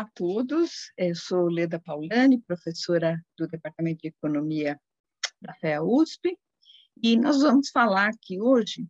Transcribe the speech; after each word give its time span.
Olá 0.00 0.08
a 0.08 0.12
todos, 0.14 0.90
eu 0.96 1.14
sou 1.14 1.50
Leda 1.50 1.78
Paulani, 1.78 2.40
professora 2.40 3.22
do 3.36 3.46
Departamento 3.46 4.00
de 4.00 4.08
Economia 4.08 4.80
da 5.42 5.52
FEA 5.52 5.82
USP, 5.82 6.38
e 7.02 7.18
nós 7.18 7.42
vamos 7.42 7.68
falar 7.68 8.08
aqui 8.08 8.40
hoje 8.40 8.88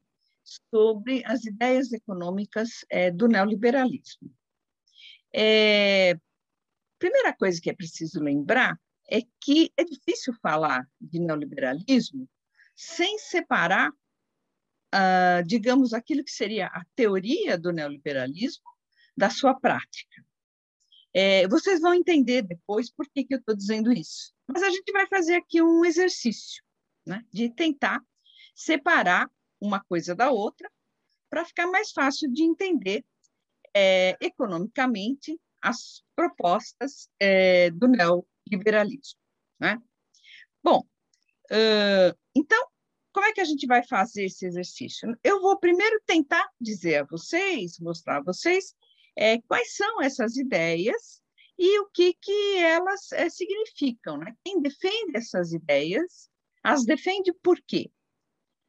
sobre 0.73 1.25
as 1.27 1.45
ideias 1.45 1.93
econômicas 1.93 2.85
é, 2.89 3.11
do 3.11 3.27
neoliberalismo. 3.27 4.33
É, 5.35 6.15
primeira 6.97 7.33
coisa 7.33 7.61
que 7.61 7.71
é 7.71 7.75
preciso 7.75 8.21
lembrar 8.21 8.81
é 9.11 9.23
que 9.41 9.73
é 9.77 9.83
difícil 9.83 10.33
falar 10.41 10.89
de 11.01 11.19
neoliberalismo 11.19 12.31
sem 12.77 13.19
separar, 13.19 13.91
ah, 14.93 15.43
digamos, 15.45 15.93
aquilo 15.93 16.23
que 16.23 16.31
seria 16.31 16.69
a 16.69 16.85
teoria 16.95 17.59
do 17.59 17.73
neoliberalismo 17.73 18.71
da 19.17 19.29
sua 19.29 19.59
prática. 19.59 20.30
É, 21.13 21.47
vocês 21.49 21.81
vão 21.81 21.95
entender 21.95 22.43
depois 22.43 22.91
por 22.91 23.09
que, 23.09 23.25
que 23.25 23.35
eu 23.35 23.39
estou 23.39 23.55
dizendo 23.55 23.93
isso. 23.93 24.33
Mas 24.47 24.63
a 24.63 24.71
gente 24.71 24.93
vai 24.93 25.07
fazer 25.07 25.35
aqui 25.35 25.61
um 25.61 25.85
exercício 25.85 26.63
né, 27.07 27.25
de 27.33 27.51
tentar 27.51 28.01
separar 28.55 29.31
uma 29.61 29.83
coisa 29.85 30.15
da 30.15 30.31
outra 30.31 30.71
para 31.29 31.45
ficar 31.45 31.67
mais 31.67 31.93
fácil 31.93 32.31
de 32.33 32.43
entender 32.43 33.05
é, 33.75 34.17
economicamente 34.21 35.39
as 35.63 36.03
propostas 36.17 37.09
é, 37.19 37.71
do 37.71 37.87
neoliberalismo. 37.87 39.19
Né? 39.59 39.81
Bom, 40.63 40.81
uh, 41.51 42.19
então, 42.35 42.67
como 43.13 43.27
é 43.27 43.33
que 43.33 43.41
a 43.41 43.45
gente 43.45 43.67
vai 43.67 43.83
fazer 43.87 44.25
esse 44.25 44.47
exercício? 44.47 45.17
Eu 45.23 45.41
vou 45.41 45.59
primeiro 45.59 46.01
tentar 46.07 46.49
dizer 46.61 46.97
a 46.97 47.05
vocês, 47.05 47.79
mostrar 47.79 48.19
a 48.19 48.23
vocês 48.23 48.75
é, 49.17 49.41
quais 49.43 49.75
são 49.75 50.03
essas 50.03 50.37
ideias 50.37 51.21
e 51.59 51.79
o 51.81 51.87
que, 51.91 52.15
que 52.15 52.57
elas 52.57 53.13
é, 53.13 53.29
significam. 53.29 54.19
Né? 54.19 54.35
Quem 54.45 54.61
defende 54.63 55.17
essas 55.17 55.53
ideias, 55.53 56.31
as 56.63 56.85
defende 56.85 57.33
por 57.43 57.61
quê? 57.67 57.91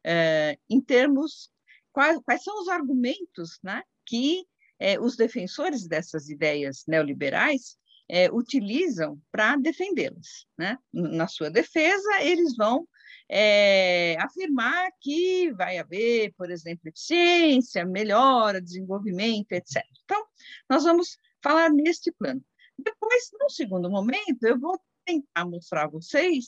É, 0.04 0.58
em 0.68 0.80
termos, 0.80 1.50
quais, 1.92 2.18
quais, 2.24 2.42
são 2.42 2.60
os 2.60 2.68
argumentos 2.68 3.58
né, 3.62 3.82
que 4.04 4.44
é, 4.78 5.00
os 5.00 5.16
defensores 5.16 5.86
dessas 5.86 6.28
ideias 6.28 6.84
neoliberais 6.86 7.78
é, 8.10 8.30
utilizam 8.30 9.18
para 9.30 9.56
defendê-las. 9.56 10.46
Né? 10.58 10.76
Na 10.92 11.28
sua 11.28 11.50
defesa, 11.50 12.20
eles 12.20 12.56
vão 12.56 12.86
é, 13.28 14.16
afirmar 14.20 14.90
que 15.00 15.52
vai 15.52 15.78
haver, 15.78 16.32
por 16.36 16.50
exemplo, 16.50 16.88
eficiência, 16.88 17.84
melhora, 17.84 18.60
desenvolvimento, 18.60 19.52
etc. 19.52 19.84
Então, 20.04 20.24
nós 20.68 20.84
vamos 20.84 21.18
falar 21.42 21.70
neste 21.70 22.12
plano. 22.12 22.44
Depois, 22.78 23.30
no 23.40 23.50
segundo 23.50 23.90
momento, 23.90 24.42
eu 24.42 24.58
vou 24.58 24.80
tentar 25.04 25.44
mostrar 25.44 25.84
a 25.84 25.88
vocês, 25.88 26.46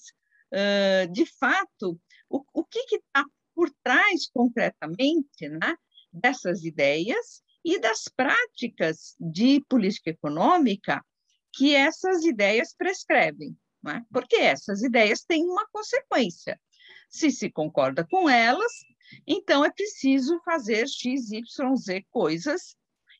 uh, 0.53 1.12
de 1.12 1.27
fato, 1.39 2.01
o, 2.29 2.45
o 2.53 2.65
que 2.65 2.79
está 2.97 3.25
por 3.55 3.70
trás, 3.83 4.29
concretamente, 4.33 5.48
né, 5.48 5.77
dessas 6.12 6.65
ideias 6.65 7.42
e 7.65 7.79
das 7.79 8.05
práticas 8.15 9.17
de 9.19 9.65
política 9.69 10.11
econômica 10.11 11.05
que 11.53 11.75
essas 11.75 12.25
ideias 12.25 12.75
prescrevem. 12.77 13.57
Né? 13.84 14.02
Porque 14.10 14.36
essas 14.36 14.82
ideias 14.82 15.22
têm 15.22 15.44
uma 15.44 15.66
consequência. 15.70 16.58
Se 17.10 17.30
se 17.30 17.50
concorda 17.50 18.02
com 18.02 18.28
elas, 18.28 18.72
então 19.27 19.62
é 19.62 19.70
preciso 19.70 20.40
fazer 20.42 20.88
X, 20.88 21.30
Y, 21.30 21.77
Z 21.77 22.06
coisas, 22.10 22.77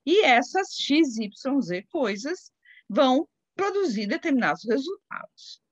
e 0.07 0.23
essas 0.25 0.75
X, 0.75 1.19
Y, 1.19 1.61
Z 1.61 1.83
coisas 1.91 2.51
vão 2.89 3.29
produzir 3.55 4.07
determinados 4.07 4.65
resultados. 4.65 5.63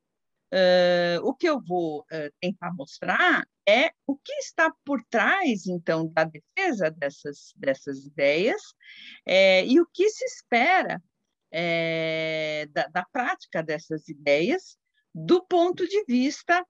Uh, 0.53 1.25
o 1.25 1.35
que 1.35 1.49
eu 1.49 1.59
vou 1.63 2.01
uh, 2.01 2.31
tentar 2.39 2.75
mostrar 2.75 3.49
é 3.67 3.91
o 4.07 4.15
que 4.15 4.35
está 4.35 4.71
por 4.85 5.03
trás, 5.09 5.67
então, 5.67 6.07
da 6.09 6.25
defesa 6.25 6.91
dessas, 6.91 7.55
dessas 7.57 8.05
ideias 8.05 8.61
é, 9.25 9.65
e 9.65 9.81
o 9.81 9.87
que 9.87 10.11
se 10.11 10.25
espera 10.27 11.03
é, 11.51 12.67
da, 12.71 12.87
da 12.89 13.05
prática 13.11 13.63
dessas 13.63 14.09
ideias 14.09 14.77
do 15.15 15.45
ponto 15.45 15.87
de 15.87 16.05
vista 16.07 16.65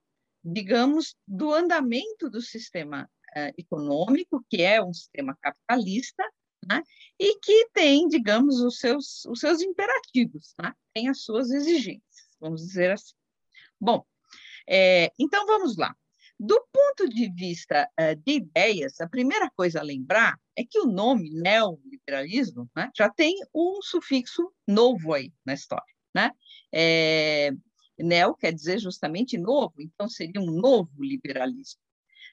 digamos, 0.45 1.15
do 1.27 1.53
andamento 1.53 2.29
do 2.29 2.41
sistema 2.41 3.09
uh, 3.37 3.55
econômico, 3.57 4.45
que 4.51 4.63
é 4.63 4.83
um 4.83 4.93
sistema 4.93 5.37
capitalista, 5.41 6.25
né? 6.67 6.83
e 7.19 7.39
que 7.39 7.69
tem, 7.73 8.09
digamos, 8.09 8.61
os 8.61 8.79
seus, 8.79 9.25
os 9.27 9.41
seus 9.41 9.61
imperativos, 9.61 10.55
né? 10.61 10.73
tem 10.95 11.09
as 11.09 11.23
suas 11.23 11.51
exigências, 11.51 12.37
vamos 12.41 12.63
dizer 12.63 12.91
assim. 12.91 13.15
Bom, 13.81 14.05
é, 14.69 15.13
então 15.19 15.47
vamos 15.47 15.77
lá. 15.77 15.95
Do 16.39 16.61
ponto 16.73 17.09
de 17.09 17.31
vista 17.33 17.89
uh, 18.01 18.17
de 18.17 18.33
ideias, 18.33 19.01
a 19.01 19.09
primeira 19.09 19.49
coisa 19.55 19.79
a 19.79 19.85
lembrar 19.85 20.37
é 20.57 20.65
que 20.65 20.81
o 20.81 20.87
nome 20.87 21.31
neoliberalismo 21.31 22.69
né, 22.75 22.91
já 22.97 23.09
tem 23.09 23.37
um 23.55 23.81
sufixo 23.81 24.53
novo 24.67 25.15
aí 25.15 25.33
na 25.45 25.55
história. 25.55 25.87
Né? 26.15 26.31
É, 26.73 27.53
Neo 27.99 28.35
quer 28.35 28.53
dizer 28.53 28.79
justamente 28.79 29.39
novo, 29.39 29.75
então 29.79 30.09
seria 30.09 30.41
um 30.41 30.51
novo 30.51 31.03
liberalismo. 31.03 31.81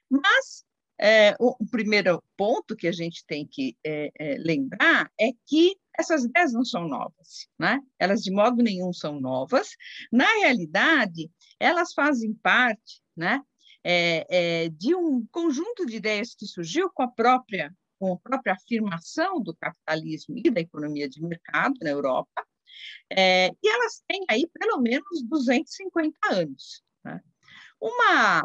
Mas 0.09 0.65
é, 0.99 1.35
o, 1.39 1.55
o, 1.59 1.65
primeiro 1.65 2.21
ponto 2.35 2.75
que 2.75 2.87
a 2.87 2.91
gente 2.91 3.23
tem 3.25 3.47
que 3.47 3.77
é, 3.85 4.11
é, 4.19 4.37
lembrar 4.37 5.09
é 5.19 5.29
que 5.45 5.77
essas 5.97 6.23
ideias 6.23 6.51
não 6.51 6.65
são 6.65 6.87
novas, 6.87 7.47
né? 7.57 7.79
elas 7.97 8.21
de 8.21 8.31
modo 8.31 8.61
nenhum 8.61 8.91
são 8.91 9.19
novas. 9.19 9.69
Na 10.11 10.29
realidade, 10.39 11.31
elas 11.59 11.93
fazem 11.93 12.33
parte 12.33 13.01
né, 13.15 13.41
é, 13.83 14.25
é, 14.29 14.69
de 14.69 14.93
um 14.95 15.25
conjunto 15.31 15.85
de 15.85 15.97
ideias 15.97 16.35
que 16.35 16.45
surgiu 16.45 16.89
com 16.89 17.03
a 17.03 17.07
própria 17.07 17.73
com 17.97 18.13
a 18.13 18.17
própria 18.17 18.53
afirmação 18.53 19.41
do 19.41 19.53
capitalismo 19.53 20.37
e 20.37 20.49
da 20.49 20.61
economia 20.61 21.09
de 21.09 21.21
mercado 21.21 21.73
na 21.81 21.89
Europa, 21.89 22.47
é, 23.11 23.47
e 23.47 23.69
elas 23.69 24.03
têm 24.07 24.23
aí 24.29 24.47
pelo 24.53 24.79
menos 24.79 25.23
250 25.23 26.17
anos. 26.31 26.83
Né? 27.03 27.21
Uma, 27.79 28.43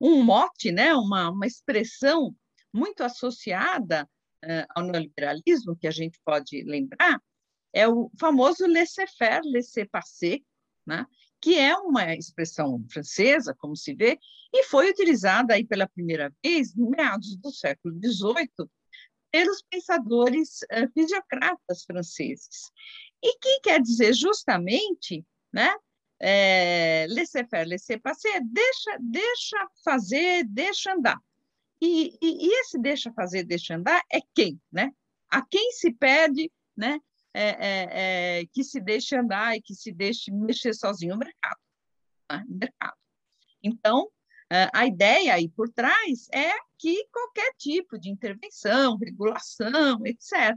um 0.00 0.22
mote, 0.22 0.70
né, 0.72 0.94
uma, 0.94 1.30
uma 1.30 1.46
expressão 1.46 2.34
muito 2.72 3.02
associada 3.02 4.08
uh, 4.44 4.66
ao 4.74 4.84
neoliberalismo, 4.84 5.76
que 5.76 5.86
a 5.86 5.90
gente 5.90 6.18
pode 6.24 6.62
lembrar, 6.64 7.20
é 7.72 7.88
o 7.88 8.10
famoso 8.18 8.66
laissez-faire, 8.66 9.48
laissez-passer, 9.50 10.42
né? 10.86 11.06
que 11.40 11.58
é 11.58 11.76
uma 11.76 12.14
expressão 12.14 12.84
francesa, 12.90 13.54
como 13.58 13.76
se 13.76 13.94
vê, 13.94 14.18
e 14.52 14.64
foi 14.64 14.90
utilizada 14.90 15.54
aí 15.54 15.64
pela 15.64 15.88
primeira 15.88 16.32
vez 16.42 16.76
em 16.76 16.88
meados 16.88 17.36
do 17.36 17.50
século 17.50 17.94
XVIII 17.98 18.68
pelos 19.30 19.62
pensadores 19.62 20.60
uh, 20.62 20.90
fisiocratas 20.92 21.84
franceses 21.84 22.70
e 23.22 23.38
que 23.38 23.60
quer 23.60 23.80
dizer 23.80 24.12
justamente, 24.14 25.24
né, 25.52 25.74
é, 26.18 27.06
laissez-faire, 27.10 27.68
laissez-passer, 27.68 28.40
deixa, 28.44 28.96
deixa 29.00 29.68
fazer, 29.84 30.44
deixa 30.44 30.92
andar. 30.92 31.18
E, 31.80 32.16
e, 32.20 32.46
e, 32.46 32.60
esse 32.60 32.78
deixa 32.78 33.12
fazer, 33.12 33.44
deixa 33.44 33.74
andar 33.74 34.00
é 34.10 34.20
quem, 34.34 34.60
né? 34.70 34.92
A 35.28 35.44
quem 35.44 35.72
se 35.72 35.92
pede, 35.92 36.50
né, 36.76 37.00
é, 37.34 37.48
é, 37.48 37.88
é, 38.40 38.46
que 38.52 38.62
se 38.62 38.80
deixe 38.80 39.16
andar 39.16 39.56
e 39.56 39.62
que 39.62 39.74
se 39.74 39.90
deixe 39.90 40.30
mexer 40.30 40.74
sozinho 40.74 41.14
o 41.14 41.18
mercado. 41.18 41.58
Né? 42.30 42.44
mercado. 42.48 42.96
Então, 43.62 44.08
é, 44.50 44.68
a 44.72 44.86
ideia 44.86 45.34
aí 45.34 45.48
por 45.48 45.68
trás 45.70 46.28
é 46.32 46.52
que 46.78 47.06
qualquer 47.10 47.52
tipo 47.56 47.98
de 47.98 48.10
intervenção, 48.10 48.96
regulação, 48.96 50.04
etc., 50.04 50.56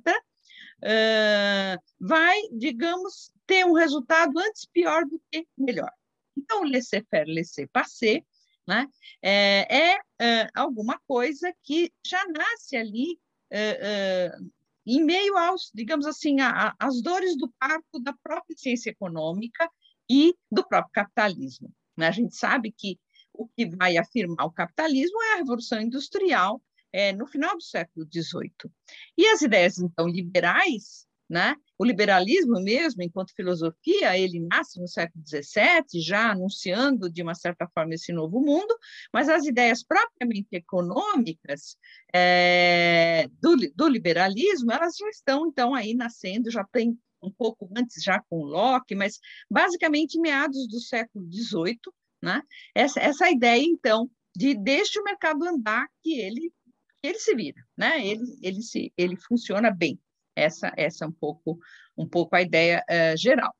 vai, 1.99 2.39
digamos, 2.51 3.31
ter 3.47 3.65
um 3.65 3.73
resultado 3.73 4.37
antes 4.39 4.65
pior 4.65 5.05
do 5.05 5.21
que 5.31 5.47
melhor. 5.57 5.91
Então, 6.37 6.61
o 6.61 6.65
laissez-faire, 6.65 7.31
laissez-passer, 7.31 8.23
né, 8.67 8.87
é, 9.21 9.93
é 9.93 9.95
uh, 9.95 10.49
alguma 10.55 10.99
coisa 11.07 11.53
que 11.63 11.91
já 12.05 12.23
nasce 12.27 12.75
ali 12.75 13.19
uh, 13.53 14.51
em 14.85 15.03
meio 15.03 15.37
aos, 15.37 15.71
digamos 15.73 16.05
assim, 16.05 16.37
às 16.79 17.01
dores 17.01 17.37
do 17.37 17.51
parto 17.59 17.99
da 17.99 18.13
própria 18.23 18.55
ciência 18.57 18.89
econômica 18.89 19.69
e 20.09 20.35
do 20.51 20.67
próprio 20.67 20.91
capitalismo. 20.91 21.71
Né? 21.97 22.07
A 22.07 22.11
gente 22.11 22.35
sabe 22.35 22.71
que 22.71 22.99
o 23.33 23.47
que 23.47 23.65
vai 23.65 23.97
afirmar 23.97 24.45
o 24.45 24.51
capitalismo 24.51 25.21
é 25.23 25.33
a 25.33 25.37
revolução 25.37 25.79
industrial 25.79 26.61
é, 26.95 27.11
no 27.11 27.27
final 27.27 27.57
do 27.57 27.61
século 27.61 28.07
XVIII. 28.09 28.71
E 29.17 29.27
as 29.27 29.41
ideias, 29.41 29.77
então, 29.79 30.07
liberais, 30.07 31.05
né? 31.29 31.57
o 31.77 31.83
liberalismo 31.83 32.61
mesmo, 32.61 33.03
enquanto 33.03 33.35
filosofia, 33.35 34.17
ele 34.17 34.39
nasce 34.39 34.79
no 34.79 34.87
século 34.87 35.21
XVII, 35.27 36.01
já 36.01 36.31
anunciando, 36.31 37.11
de 37.11 37.21
uma 37.21 37.35
certa 37.35 37.67
forma, 37.67 37.95
esse 37.95 38.13
novo 38.13 38.39
mundo, 38.39 38.73
mas 39.11 39.27
as 39.27 39.45
ideias 39.45 39.83
propriamente 39.83 40.47
econômicas 40.53 41.75
é, 42.13 43.27
do, 43.41 43.57
do 43.75 43.89
liberalismo, 43.89 44.71
elas 44.71 44.95
já 44.95 45.09
estão, 45.09 45.47
então, 45.47 45.75
aí 45.75 45.93
nascendo, 45.93 46.49
já 46.49 46.63
tem 46.63 46.97
um 47.21 47.29
pouco 47.29 47.69
antes 47.75 48.01
já 48.01 48.23
com 48.29 48.45
Locke, 48.45 48.95
mas 48.95 49.19
basicamente 49.51 50.17
meados 50.17 50.65
do 50.69 50.79
século 50.79 51.25
XVIII, 51.29 51.77
né? 52.23 52.41
essa, 52.73 53.01
essa 53.01 53.29
ideia, 53.29 53.65
então, 53.65 54.09
de 54.33 54.53
deixe 54.53 54.97
o 54.97 55.03
mercado 55.03 55.43
andar, 55.43 55.87
que 56.01 56.19
ele, 56.19 56.53
ele 57.05 57.19
se 57.19 57.35
vira, 57.35 57.63
né? 57.77 58.05
ele, 58.05 58.23
ele, 58.41 58.61
se, 58.61 58.93
ele 58.97 59.15
funciona 59.15 59.71
bem. 59.71 59.99
Essa, 60.35 60.73
essa 60.75 61.05
é 61.05 61.07
um 61.07 61.11
pouco, 61.11 61.59
um 61.97 62.07
pouco 62.07 62.35
a 62.35 62.41
ideia 62.41 62.83
uh, 62.89 63.17
geral. 63.17 63.55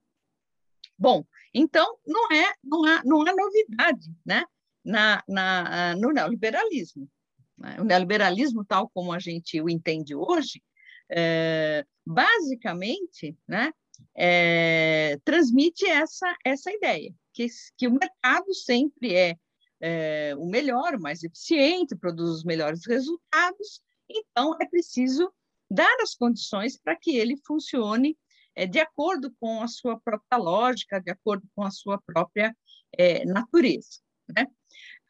Bom, 0.97 1.25
então, 1.53 1.97
não 2.05 2.31
é, 2.31 2.53
não 2.63 2.85
há, 2.85 3.01
não 3.03 3.21
há 3.21 3.33
novidade 3.33 4.11
né? 4.25 4.43
na, 4.83 5.23
na, 5.27 5.95
no 5.95 6.11
neoliberalismo. 6.11 7.09
Né? 7.57 7.77
O 7.79 7.83
neoliberalismo, 7.83 8.65
tal 8.65 8.89
como 8.89 9.13
a 9.13 9.19
gente 9.19 9.61
o 9.61 9.69
entende 9.69 10.15
hoje, 10.15 10.61
é, 11.09 11.85
basicamente, 12.05 13.37
né, 13.47 13.71
é, 14.15 15.17
transmite 15.23 15.85
essa, 15.85 16.35
essa 16.43 16.71
ideia, 16.71 17.13
que, 17.33 17.47
que 17.77 17.87
o 17.87 17.91
mercado 17.91 18.53
sempre 18.53 19.15
é, 19.15 19.37
é 19.81 20.33
o 20.37 20.45
melhor, 20.45 20.95
o 20.95 21.01
mais 21.01 21.23
eficiente, 21.23 21.95
produz 21.95 22.29
os 22.29 22.43
melhores 22.43 22.85
resultados, 22.85 23.81
então 24.09 24.55
é 24.61 24.65
preciso 24.65 25.31
dar 25.69 25.95
as 26.01 26.13
condições 26.15 26.77
para 26.77 26.95
que 26.95 27.15
ele 27.15 27.37
funcione 27.45 28.17
é, 28.55 28.65
de 28.65 28.79
acordo 28.79 29.33
com 29.39 29.61
a 29.61 29.67
sua 29.67 29.99
própria 29.99 30.37
lógica, 30.37 31.01
de 31.01 31.11
acordo 31.11 31.47
com 31.55 31.63
a 31.63 31.71
sua 31.71 31.99
própria 32.01 32.55
é, 32.97 33.25
natureza. 33.25 33.99
Né? 34.35 34.47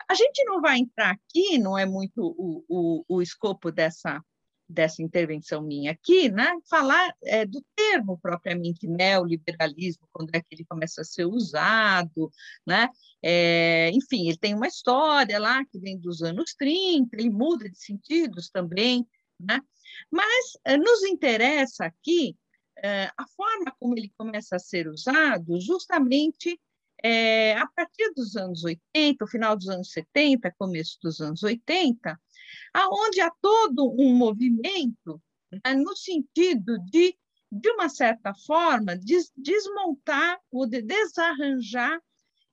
A 0.09 0.13
gente 0.13 0.43
não 0.45 0.61
vai 0.61 0.79
entrar 0.79 1.11
aqui, 1.11 1.57
não 1.57 1.77
é 1.77 1.85
muito 1.85 2.13
o, 2.17 2.63
o, 2.67 3.05
o 3.07 3.21
escopo 3.21 3.71
dessa, 3.71 4.21
dessa 4.67 5.01
intervenção 5.01 5.61
minha 5.61 5.91
aqui, 5.91 6.29
né? 6.29 6.51
falar 6.69 7.13
é, 7.23 7.45
do 7.45 7.63
termo 7.75 8.17
propriamente 8.17 8.87
neoliberalismo, 8.87 10.07
quando 10.11 10.31
é 10.33 10.41
que 10.41 10.47
ele 10.51 10.65
começa 10.65 11.01
a 11.01 11.05
ser 11.05 11.25
usado, 11.25 12.31
né? 12.65 12.89
É, 13.21 13.91
enfim, 13.93 14.27
ele 14.27 14.37
tem 14.37 14.53
uma 14.55 14.67
história 14.67 15.39
lá 15.39 15.63
que 15.65 15.79
vem 15.79 15.97
dos 15.99 16.21
anos 16.21 16.53
30, 16.57 17.15
ele 17.15 17.29
muda 17.29 17.69
de 17.69 17.77
sentidos 17.77 18.49
também, 18.49 19.07
né? 19.39 19.59
mas 20.11 20.57
é, 20.63 20.77
nos 20.77 21.03
interessa 21.03 21.85
aqui 21.85 22.35
é, 22.83 23.09
a 23.17 23.27
forma 23.27 23.73
como 23.79 23.97
ele 23.97 24.11
começa 24.17 24.55
a 24.55 24.59
ser 24.59 24.87
usado 24.87 25.59
justamente 25.59 26.59
é, 27.03 27.53
a 27.53 27.67
partir 27.67 28.11
dos 28.15 28.35
anos 28.35 28.63
80, 28.63 29.23
o 29.23 29.27
final 29.27 29.55
dos 29.55 29.69
anos 29.69 29.91
70, 29.91 30.53
começo 30.57 30.97
dos 31.01 31.21
anos 31.21 31.43
80, 31.43 32.19
aonde 32.73 33.21
há 33.21 33.31
todo 33.41 33.93
um 33.99 34.13
movimento 34.15 35.21
né, 35.51 35.73
no 35.75 35.95
sentido 35.95 36.77
de, 36.89 37.15
de 37.51 37.69
uma 37.71 37.89
certa 37.89 38.33
forma, 38.33 38.95
des, 38.95 39.31
desmontar 39.35 40.39
ou 40.51 40.65
de 40.65 40.81
desarranjar 40.81 42.01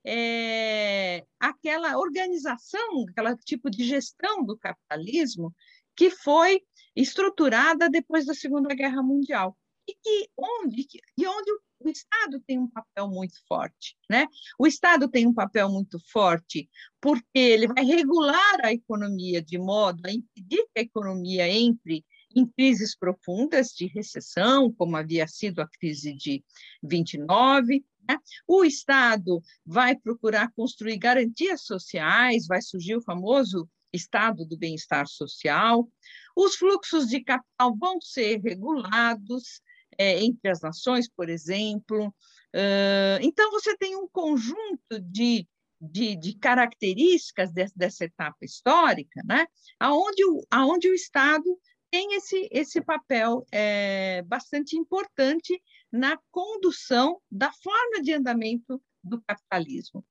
é, 0.05 1.25
aquela 1.39 1.97
organização, 1.97 3.05
aquele 3.09 3.37
tipo 3.37 3.69
de 3.69 3.83
gestão 3.85 4.43
do 4.43 4.57
capitalismo 4.57 5.53
que 5.95 6.09
foi 6.09 6.61
estruturada 6.95 7.89
depois 7.89 8.25
da 8.25 8.33
Segunda 8.33 8.73
Guerra 8.75 9.01
Mundial. 9.01 9.57
E 9.87 9.95
que 9.95 10.29
onde 10.37 10.87
e 11.17 11.27
onde 11.27 11.51
o 11.51 11.61
Estado 11.89 12.39
tem 12.45 12.59
um 12.59 12.67
papel 12.67 13.07
muito 13.07 13.35
forte, 13.47 13.95
né? 14.09 14.27
O 14.57 14.67
Estado 14.67 15.07
tem 15.07 15.27
um 15.27 15.33
papel 15.33 15.69
muito 15.69 15.99
forte 16.11 16.69
porque 17.01 17.39
ele 17.39 17.67
vai 17.67 17.83
regular 17.83 18.59
a 18.63 18.71
economia 18.71 19.41
de 19.41 19.57
modo 19.57 20.05
a 20.05 20.11
impedir 20.11 20.65
que 20.73 20.79
a 20.79 20.81
economia 20.81 21.47
entre 21.47 22.05
em 22.35 22.45
crises 22.47 22.95
profundas 22.97 23.69
de 23.69 23.85
recessão, 23.87 24.71
como 24.73 24.97
havia 24.97 25.27
sido 25.27 25.61
a 25.61 25.67
crise 25.67 26.13
de 26.13 26.43
29. 26.81 27.85
Né? 28.07 28.17
O 28.47 28.63
Estado 28.63 29.41
vai 29.65 29.95
procurar 29.95 30.51
construir 30.55 30.97
garantias 30.97 31.63
sociais, 31.63 32.47
vai 32.47 32.61
surgir 32.61 32.95
o 32.95 33.03
famoso 33.03 33.69
Estado 33.93 34.43
do 34.43 34.57
bem-estar 34.57 35.07
social. 35.07 35.87
Os 36.35 36.55
fluxos 36.55 37.07
de 37.07 37.23
capital 37.23 37.75
vão 37.77 38.01
ser 38.01 38.41
regulados, 38.41 39.61
é, 39.97 40.23
entre 40.23 40.49
as 40.49 40.61
nações, 40.61 41.09
por 41.09 41.29
exemplo. 41.29 42.07
Uh, 42.53 43.19
então, 43.21 43.51
você 43.51 43.75
tem 43.77 43.95
um 43.95 44.07
conjunto 44.07 44.99
de, 45.01 45.47
de, 45.79 46.15
de 46.15 46.35
características 46.37 47.51
dessa, 47.51 47.73
dessa 47.75 48.05
etapa 48.05 48.37
histórica, 48.41 49.21
né? 49.25 49.45
aonde, 49.79 50.23
o, 50.25 50.45
aonde 50.51 50.89
o 50.89 50.93
Estado 50.93 51.59
tem 51.91 52.15
esse, 52.15 52.49
esse 52.51 52.81
papel 52.81 53.45
é, 53.51 54.23
bastante 54.23 54.75
importante 54.75 55.61
na 55.91 56.17
condução 56.31 57.21
da 57.29 57.51
forma 57.51 58.01
de 58.01 58.13
andamento 58.13 58.81
do 59.03 59.21
capitalismo 59.21 60.03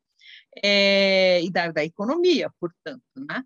é, 0.62 1.42
e 1.42 1.50
da, 1.50 1.72
da 1.72 1.84
economia, 1.84 2.50
portanto. 2.60 3.02
Né? 3.16 3.42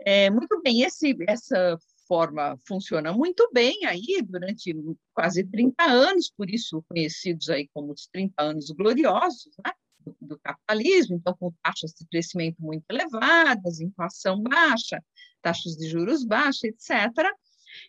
É, 0.00 0.30
muito 0.30 0.60
bem, 0.62 0.82
esse, 0.82 1.16
essa 1.28 1.78
forma 2.12 2.58
funciona 2.68 3.10
muito 3.10 3.48
bem 3.54 3.86
aí 3.86 4.20
durante 4.22 4.74
quase 5.14 5.44
30 5.44 5.82
anos, 5.82 6.30
por 6.36 6.50
isso 6.50 6.84
conhecidos 6.86 7.48
aí 7.48 7.66
como 7.72 7.90
os 7.90 8.06
30 8.12 8.34
anos 8.36 8.70
gloriosos, 8.70 9.50
né? 9.64 9.72
Do, 9.98 10.16
do, 10.20 10.38
capitalismo, 10.40 11.16
então 11.16 11.34
com 11.38 11.50
taxas 11.62 11.92
de 11.92 12.04
crescimento 12.06 12.60
muito 12.60 12.84
elevadas, 12.90 13.80
inflação 13.80 14.42
baixa, 14.42 15.02
taxas 15.40 15.74
de 15.76 15.88
juros 15.88 16.22
baixas, 16.22 16.64
etc. 16.64 17.32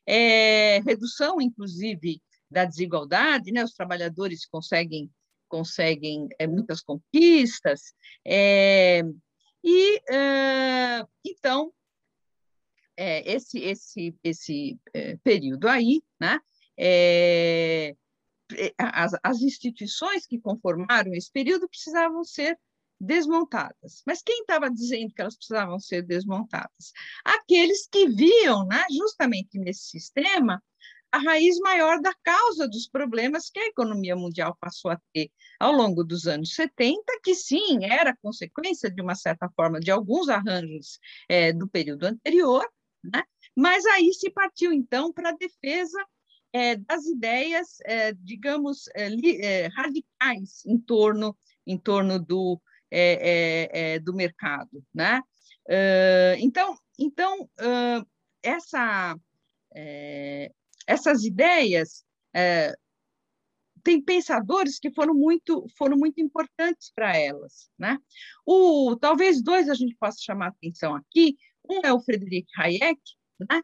É, 0.08 0.80
redução, 0.86 1.42
inclusive, 1.42 2.22
da 2.50 2.64
desigualdade, 2.64 3.52
né? 3.52 3.62
Os 3.62 3.74
trabalhadores 3.74 4.46
conseguem 4.46 5.12
conseguem 5.50 6.30
é, 6.40 6.48
muitas 6.48 6.81
conquistas, 6.81 7.94
é, 8.25 9.02
e 9.64 10.02
então 11.25 11.74
é, 12.98 13.31
esse, 13.31 13.60
esse, 13.60 14.16
esse 14.24 14.80
é, 14.94 15.18
período 15.18 15.68
aí, 15.68 16.01
né, 16.19 16.40
é, 16.78 17.95
é, 18.56 18.74
as, 18.78 19.13
as 19.24 19.42
instituições 19.42 20.25
que 20.25 20.40
conformaram 20.40 21.13
esse 21.13 21.31
período 21.31 21.68
precisavam 21.68 22.24
ser 22.24 22.57
desmontadas. 23.00 24.01
Mas 24.06 24.22
quem 24.22 24.42
estava 24.42 24.69
dizendo 24.69 25.13
que 25.13 25.22
elas 25.22 25.36
precisavam 25.36 25.79
ser 25.79 26.03
desmontadas? 26.03 26.91
Aqueles 27.24 27.88
que 27.88 28.08
viam, 28.08 28.65
né, 28.65 28.84
justamente 28.89 29.60
nesse 29.60 29.89
sistema, 29.89 30.62
a 31.12 31.20
raiz 31.20 31.60
maior 31.60 32.01
da 32.01 32.12
causa 32.24 32.68
dos 32.68 32.88
problemas 32.88 33.50
que 33.50 33.60
a 33.60 33.68
economia 33.68 34.15
mundial 34.15 34.58
passou 34.60 34.89
a 34.89 35.00
ter 35.13 35.32
ao 35.60 35.72
longo 35.72 36.03
dos 36.03 36.25
anos 36.25 36.56
70, 36.56 37.03
que 37.24 37.36
sim, 37.36 37.86
era 37.86 38.18
consequência, 38.18 38.89
de 38.89 39.00
uma 39.00 39.13
certa 39.13 39.48
forma, 39.56 39.79
de 39.79 39.91
alguns 39.91 40.27
arranjos 40.27 41.00
é, 41.29 41.53
do 41.53 41.68
período 41.68 42.06
anterior, 42.06 42.68
né? 43.03 43.24
Mas 43.55 43.86
aí 43.86 44.13
se 44.13 44.29
partiu, 44.31 44.72
então, 44.72 45.12
para 45.12 45.29
a 45.29 45.36
defesa 45.36 46.03
é, 46.53 46.75
das 46.75 47.05
ideias, 47.05 47.77
é, 47.83 48.13
digamos, 48.13 48.88
é, 48.95 49.10
é, 49.41 49.67
radicais 49.67 50.63
em 50.65 50.77
torno, 50.77 51.36
em 51.65 51.77
torno 51.77 52.19
do, 52.19 52.62
é, 52.91 53.69
é, 53.95 54.00
do 54.00 54.13
mercado. 54.13 54.83
Né? 54.93 55.22
então, 56.39 56.75
então 57.00 57.50
essa, 58.43 59.15
essas 60.86 61.24
ideias 61.24 62.03
tem 63.81 64.01
pensadores 64.01 64.77
que 64.77 64.91
foram 64.91 65.13
muito 65.13 65.65
foram 65.77 65.98
muito 65.98 66.19
importantes 66.19 66.91
para 66.93 67.17
elas, 67.17 67.69
né? 67.77 67.98
O 68.45 68.95
talvez 69.00 69.41
dois 69.41 69.69
a 69.69 69.74
gente 69.74 69.95
possa 69.95 70.17
chamar 70.22 70.48
atenção 70.48 70.95
aqui. 70.95 71.38
Um 71.70 71.82
é 71.84 71.93
o 71.93 72.00
Friedrich 72.00 72.48
Hayek, 72.58 73.00
né? 73.39 73.62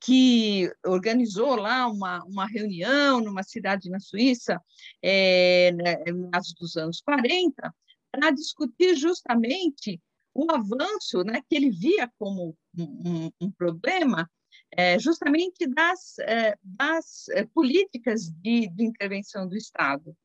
que 0.00 0.72
organizou 0.84 1.56
lá 1.56 1.86
uma, 1.86 2.24
uma 2.24 2.46
reunião 2.46 3.20
numa 3.20 3.42
cidade 3.42 3.90
na 3.90 4.00
Suíça, 4.00 4.58
é, 5.02 5.72
meados 6.10 6.54
dos 6.54 6.76
anos 6.76 7.02
40, 7.02 7.74
para 8.10 8.30
discutir 8.30 8.96
justamente 8.96 10.00
o 10.32 10.50
avanço 10.50 11.22
né, 11.22 11.42
que 11.48 11.54
ele 11.54 11.70
via 11.70 12.10
como 12.18 12.56
um, 12.76 12.82
um, 12.82 13.30
um 13.42 13.50
problema 13.50 14.28
é, 14.72 14.98
justamente 14.98 15.66
das, 15.66 16.18
é, 16.20 16.56
das 16.62 17.26
políticas 17.52 18.30
de, 18.30 18.68
de, 18.68 18.84
intervenção 18.84 19.46
do 19.46 19.56
Estado. 19.56 20.16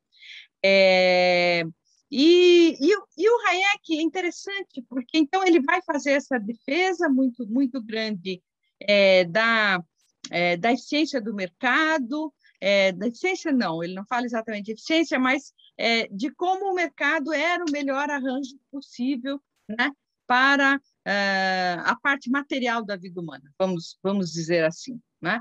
É, 0.64 1.64
e, 2.10 2.76
e, 2.80 2.92
e, 3.18 3.28
o 3.28 3.46
Hayek 3.46 3.98
é 3.98 4.02
interessante, 4.02 4.82
porque 4.88 5.18
então 5.18 5.44
ele 5.44 5.60
vai 5.60 5.80
fazer 5.82 6.12
essa 6.12 6.38
defesa 6.38 7.08
muito, 7.08 7.46
muito 7.46 7.82
grande 7.82 8.42
é, 8.80 9.24
da, 9.24 9.82
é, 10.30 10.56
da 10.56 10.72
eficiência 10.72 11.20
do 11.20 11.34
mercado, 11.34 12.32
é, 12.60 12.92
da 12.92 13.08
eficiência 13.08 13.52
não, 13.52 13.82
ele 13.82 13.94
não 13.94 14.06
fala 14.06 14.24
exatamente 14.24 14.66
de 14.66 14.72
eficiência, 14.72 15.18
mas 15.18 15.52
é, 15.76 16.06
de 16.08 16.30
como 16.30 16.70
o 16.70 16.74
mercado 16.74 17.32
era 17.32 17.64
o 17.64 17.72
melhor 17.72 18.08
arranjo 18.08 18.56
possível 18.70 19.40
né, 19.68 19.90
para 20.26 20.76
uh, 20.76 21.80
a 21.84 21.96
parte 22.02 22.30
material 22.30 22.84
da 22.84 22.96
vida 22.96 23.20
humana, 23.20 23.52
vamos, 23.58 23.98
vamos 24.02 24.32
dizer 24.32 24.64
assim. 24.64 25.00
Né? 25.20 25.40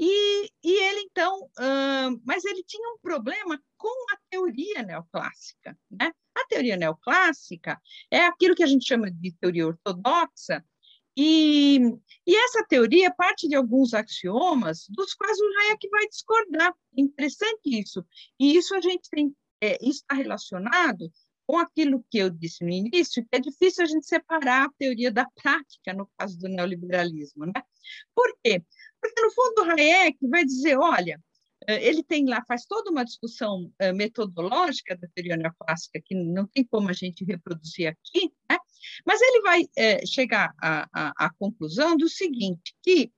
É, 0.00 0.04
E, 0.04 0.50
e 0.64 0.72
ele, 0.84 1.00
então, 1.00 1.42
uh, 1.44 2.20
mas 2.24 2.44
ele 2.44 2.64
tinha 2.64 2.88
um 2.88 2.98
problema 2.98 3.60
com 3.76 4.12
a 4.12 4.18
teoria 4.30 4.82
neoclássica. 4.82 5.78
Né? 5.90 6.12
A 6.34 6.46
teoria 6.46 6.76
neoclássica 6.76 7.80
é 8.10 8.24
aquilo 8.24 8.54
que 8.54 8.62
a 8.62 8.66
gente 8.66 8.86
chama 8.86 9.10
de 9.10 9.32
teoria 9.32 9.66
ortodoxa, 9.66 10.64
e, 11.16 11.78
e 12.26 12.36
essa 12.36 12.64
teoria 12.66 13.12
parte 13.12 13.46
de 13.46 13.54
alguns 13.54 13.92
axiomas 13.92 14.86
dos 14.88 15.14
quais 15.14 15.38
o 15.38 15.58
Hayek 15.60 15.88
vai 15.90 16.08
discordar. 16.08 16.74
Interessante 16.96 17.60
isso. 17.66 18.04
E 18.40 18.56
isso 18.56 18.74
a 18.74 18.80
gente 18.80 19.08
tem, 19.10 19.34
é, 19.60 19.78
está 19.86 20.14
relacionado 20.14 21.10
com 21.46 21.58
aquilo 21.58 22.04
que 22.10 22.18
eu 22.18 22.30
disse 22.30 22.64
no 22.64 22.70
início, 22.70 23.22
que 23.22 23.36
é 23.36 23.40
difícil 23.40 23.84
a 23.84 23.86
gente 23.86 24.06
separar 24.06 24.66
a 24.66 24.72
teoria 24.78 25.10
da 25.10 25.26
prática 25.34 25.92
no 25.92 26.08
caso 26.16 26.38
do 26.38 26.48
neoliberalismo. 26.48 27.44
Né? 27.46 27.62
Por 28.14 28.34
quê? 28.42 28.64
Porque, 29.02 29.20
no 29.20 29.32
fundo, 29.32 29.62
o 29.62 29.70
Hayek 29.72 30.16
vai 30.28 30.44
dizer, 30.44 30.78
olha, 30.78 31.20
eh, 31.66 31.88
ele 31.88 32.04
tem 32.04 32.24
lá, 32.28 32.40
faz 32.46 32.64
toda 32.64 32.88
uma 32.88 33.04
discussão 33.04 33.72
eh, 33.80 33.92
metodológica 33.92 34.96
da 34.96 35.08
teoria 35.08 35.36
neoclássica, 35.36 36.00
que 36.00 36.14
não 36.14 36.46
tem 36.46 36.64
como 36.64 36.88
a 36.88 36.92
gente 36.92 37.24
reproduzir 37.24 37.88
aqui, 37.88 38.32
né? 38.48 38.58
mas 39.04 39.20
ele 39.20 39.42
vai 39.42 39.68
é, 39.76 40.06
chegar 40.06 40.54
à, 40.56 40.88
à, 40.92 41.26
à, 41.26 41.30
conclusão 41.34 41.96
do 41.96 42.08
seguinte, 42.08 42.76
que 42.80 43.12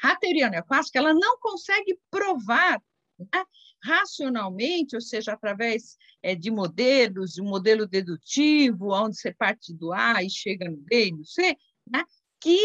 a 0.00 0.16
teoria 0.16 0.48
neoclássica 0.48 1.00
ela 1.00 1.12
não 1.12 1.38
consegue 1.38 1.98
provar 2.08 2.80
né, 3.18 3.44
racionalmente, 3.82 4.94
ou 4.94 5.00
seja, 5.00 5.32
através 5.32 5.96
é, 6.22 6.36
de 6.36 6.50
modelos, 6.50 7.32
de 7.32 7.42
um 7.42 7.48
modelo 7.48 7.86
dedutivo, 7.86 8.92
onde 8.92 9.16
você 9.16 9.34
parte 9.34 9.74
do 9.74 9.92
A 9.92 10.22
e 10.22 10.30
chega 10.30 10.70
no 10.70 10.76
B 10.76 11.08
e 11.08 11.12
no 11.12 11.24
C, 11.24 11.56
né, 11.90 12.04
que 12.42 12.58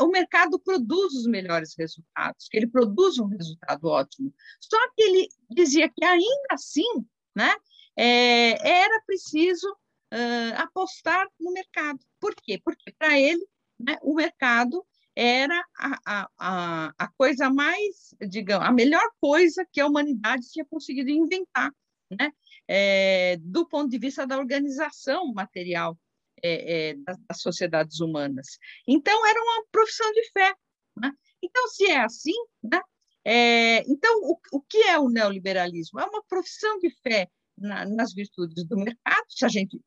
o, 0.00 0.08
mercado 0.08 0.58
produz 0.58 1.14
os 1.14 1.26
melhores 1.26 1.76
resultados, 1.78 2.48
que 2.48 2.56
ele 2.56 2.66
produz 2.66 3.16
um 3.20 3.26
resultado 3.26 3.84
ótimo. 3.86 4.34
Só 4.60 4.76
que 4.90 5.02
ele 5.02 5.28
dizia 5.48 5.88
que 5.88 6.04
ainda 6.04 6.48
assim, 6.50 7.06
né, 7.34 7.54
é, 7.96 8.68
era 8.68 9.00
preciso 9.06 9.70
uh, 9.70 10.56
apostar 10.56 11.28
no 11.38 11.52
mercado. 11.52 12.00
Por 12.18 12.34
quê? 12.34 12.60
Porque 12.62 12.92
para 12.98 13.20
ele 13.20 13.46
né, 13.78 13.96
o 14.02 14.14
mercado 14.14 14.84
era 15.14 15.64
a, 15.78 16.28
a, 16.36 16.94
a 16.98 17.08
coisa 17.08 17.48
mais, 17.48 18.12
digamos, 18.28 18.66
a 18.66 18.72
melhor 18.72 19.08
coisa 19.20 19.64
que 19.70 19.80
a 19.80 19.86
humanidade 19.86 20.50
tinha 20.50 20.64
conseguido 20.64 21.10
inventar, 21.10 21.72
né? 22.10 22.32
É, 22.66 23.36
do 23.40 23.66
ponto 23.68 23.90
de 23.90 23.98
vista 23.98 24.26
da 24.26 24.38
organização 24.38 25.32
material 25.32 25.96
é, 26.42 26.90
é, 26.90 26.94
das, 26.94 27.16
das, 27.28 27.40
sociedades 27.40 28.00
humanas. 28.00 28.58
Então, 28.86 29.26
era 29.26 29.40
uma 29.40 29.64
profissão 29.70 30.10
de 30.12 30.30
fé. 30.32 30.54
Né? 30.96 31.12
Então, 31.42 31.68
se 31.68 31.86
é 31.86 32.00
assim, 32.00 32.34
né? 32.62 32.80
É, 33.24 33.82
então, 33.90 34.20
o, 34.22 34.38
o, 34.52 34.60
que 34.62 34.78
é 34.78 34.98
o 34.98 35.08
neoliberalismo? 35.08 36.00
É 36.00 36.04
uma 36.04 36.22
profissão 36.24 36.78
de 36.78 36.90
fé 37.02 37.28
na, 37.56 37.86
nas 37.86 38.14
virtudes 38.14 38.64
do 38.64 38.76
mercado, 38.76 39.26
se 39.28 39.44
a 39.44 39.48
gente 39.48 39.78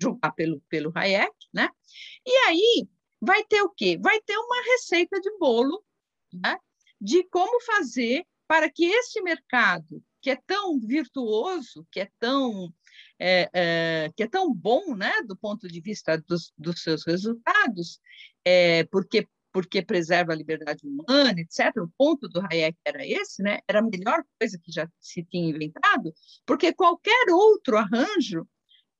julgar 0.00 0.32
pelo, 0.32 0.60
pelo 0.68 0.92
Hayek, 0.94 1.34
né? 1.52 1.68
E 2.26 2.36
aí 2.48 2.88
vai 3.20 3.44
ter 3.44 3.62
o 3.62 3.70
quê? 3.70 3.98
Vai 4.00 4.20
ter 4.20 4.36
uma 4.36 4.62
receita 4.72 5.20
de 5.20 5.30
bolo 5.38 5.82
né? 6.32 6.56
de 7.00 7.24
como 7.24 7.60
fazer 7.60 8.24
para 8.46 8.70
que 8.70 8.84
esse 8.84 9.20
mercado, 9.22 10.02
que 10.20 10.30
é 10.30 10.36
tão 10.46 10.78
virtuoso, 10.78 11.86
que 11.90 12.00
é 12.00 12.10
tão 12.18 12.72
é, 13.24 13.48
é, 13.54 14.10
que 14.16 14.24
é 14.24 14.26
tão 14.26 14.52
bom 14.52 14.96
né, 14.96 15.12
do 15.28 15.36
ponto 15.36 15.68
de 15.68 15.80
vista 15.80 16.18
dos, 16.26 16.52
dos 16.58 16.82
seus 16.82 17.06
resultados, 17.06 18.00
é, 18.44 18.82
porque, 18.86 19.28
porque 19.52 19.80
preserva 19.80 20.32
a 20.32 20.36
liberdade 20.36 20.80
humana, 20.84 21.40
etc. 21.40 21.76
O 21.76 21.92
ponto 21.96 22.28
do 22.28 22.40
Hayek 22.40 22.76
era 22.84 23.06
esse, 23.06 23.40
né, 23.40 23.60
era 23.68 23.78
a 23.78 23.82
melhor 23.82 24.24
coisa 24.40 24.58
que 24.60 24.72
já 24.72 24.88
se 24.98 25.22
tinha 25.22 25.48
inventado, 25.48 26.12
porque 26.44 26.72
qualquer 26.72 27.30
outro 27.30 27.76
arranjo 27.78 28.44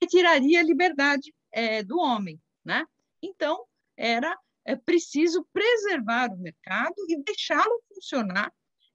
tiraria 0.09 0.61
a 0.61 0.65
liberdade 0.65 1.35
é, 1.51 1.83
do 1.83 1.99
homem. 1.99 2.41
Né? 2.65 2.85
Então, 3.21 3.65
era 3.97 4.39
é, 4.65 4.77
preciso 4.77 5.45
preservar 5.53 6.33
o 6.33 6.39
mercado 6.39 6.95
e 7.09 7.21
deixá-lo 7.25 7.83
funcionar 7.93 8.53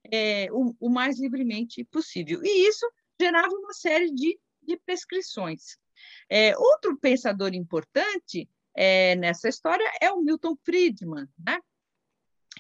é, 0.10 0.48
o, 0.52 0.74
o 0.80 0.90
mais 0.90 1.20
livremente 1.20 1.84
possível. 1.86 2.40
E 2.44 2.68
isso 2.70 2.90
gerava 3.20 3.54
uma 3.54 3.74
série 3.74 4.14
de 4.14 4.40
de 4.68 4.78
prescrições. 4.86 5.78
É, 6.30 6.58
outro 6.58 6.98
pensador 6.98 7.54
importante 7.54 8.50
é, 8.76 9.16
nessa 9.16 9.50
história 9.50 9.90
é 10.02 10.12
o 10.12 10.22
Milton 10.22 10.56
Friedman, 10.64 11.28
né? 11.38 11.60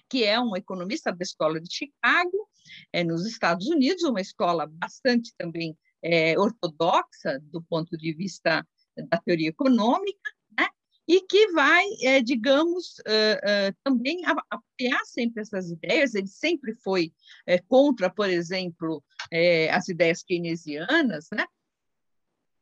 que 0.09 0.23
é 0.23 0.39
um 0.39 0.55
economista 0.55 1.11
da 1.11 1.23
escola 1.23 1.59
de 1.59 1.73
Chicago, 1.73 2.49
é, 2.93 3.03
nos 3.03 3.25
Estados 3.25 3.67
Unidos, 3.67 4.03
uma 4.03 4.21
escola 4.21 4.65
bastante 4.67 5.33
também 5.37 5.77
é, 6.01 6.37
ortodoxa 6.39 7.39
do 7.43 7.61
ponto 7.61 7.97
de 7.97 8.13
vista 8.13 8.65
da 9.09 9.17
teoria 9.17 9.49
econômica, 9.49 10.31
né? 10.57 10.67
e 11.07 11.21
que 11.21 11.51
vai, 11.51 11.85
é, 12.03 12.21
digamos, 12.21 12.97
uh, 12.99 13.71
uh, 13.71 13.77
também 13.83 14.21
apoiar 14.25 15.05
sempre 15.05 15.41
essas 15.41 15.69
ideias. 15.69 16.15
Ele 16.15 16.27
sempre 16.27 16.73
foi 16.75 17.13
é, 17.45 17.59
contra, 17.59 18.09
por 18.09 18.29
exemplo, 18.29 19.03
é, 19.31 19.69
as 19.71 19.87
ideias 19.87 20.23
keynesianas, 20.23 21.27
né? 21.31 21.45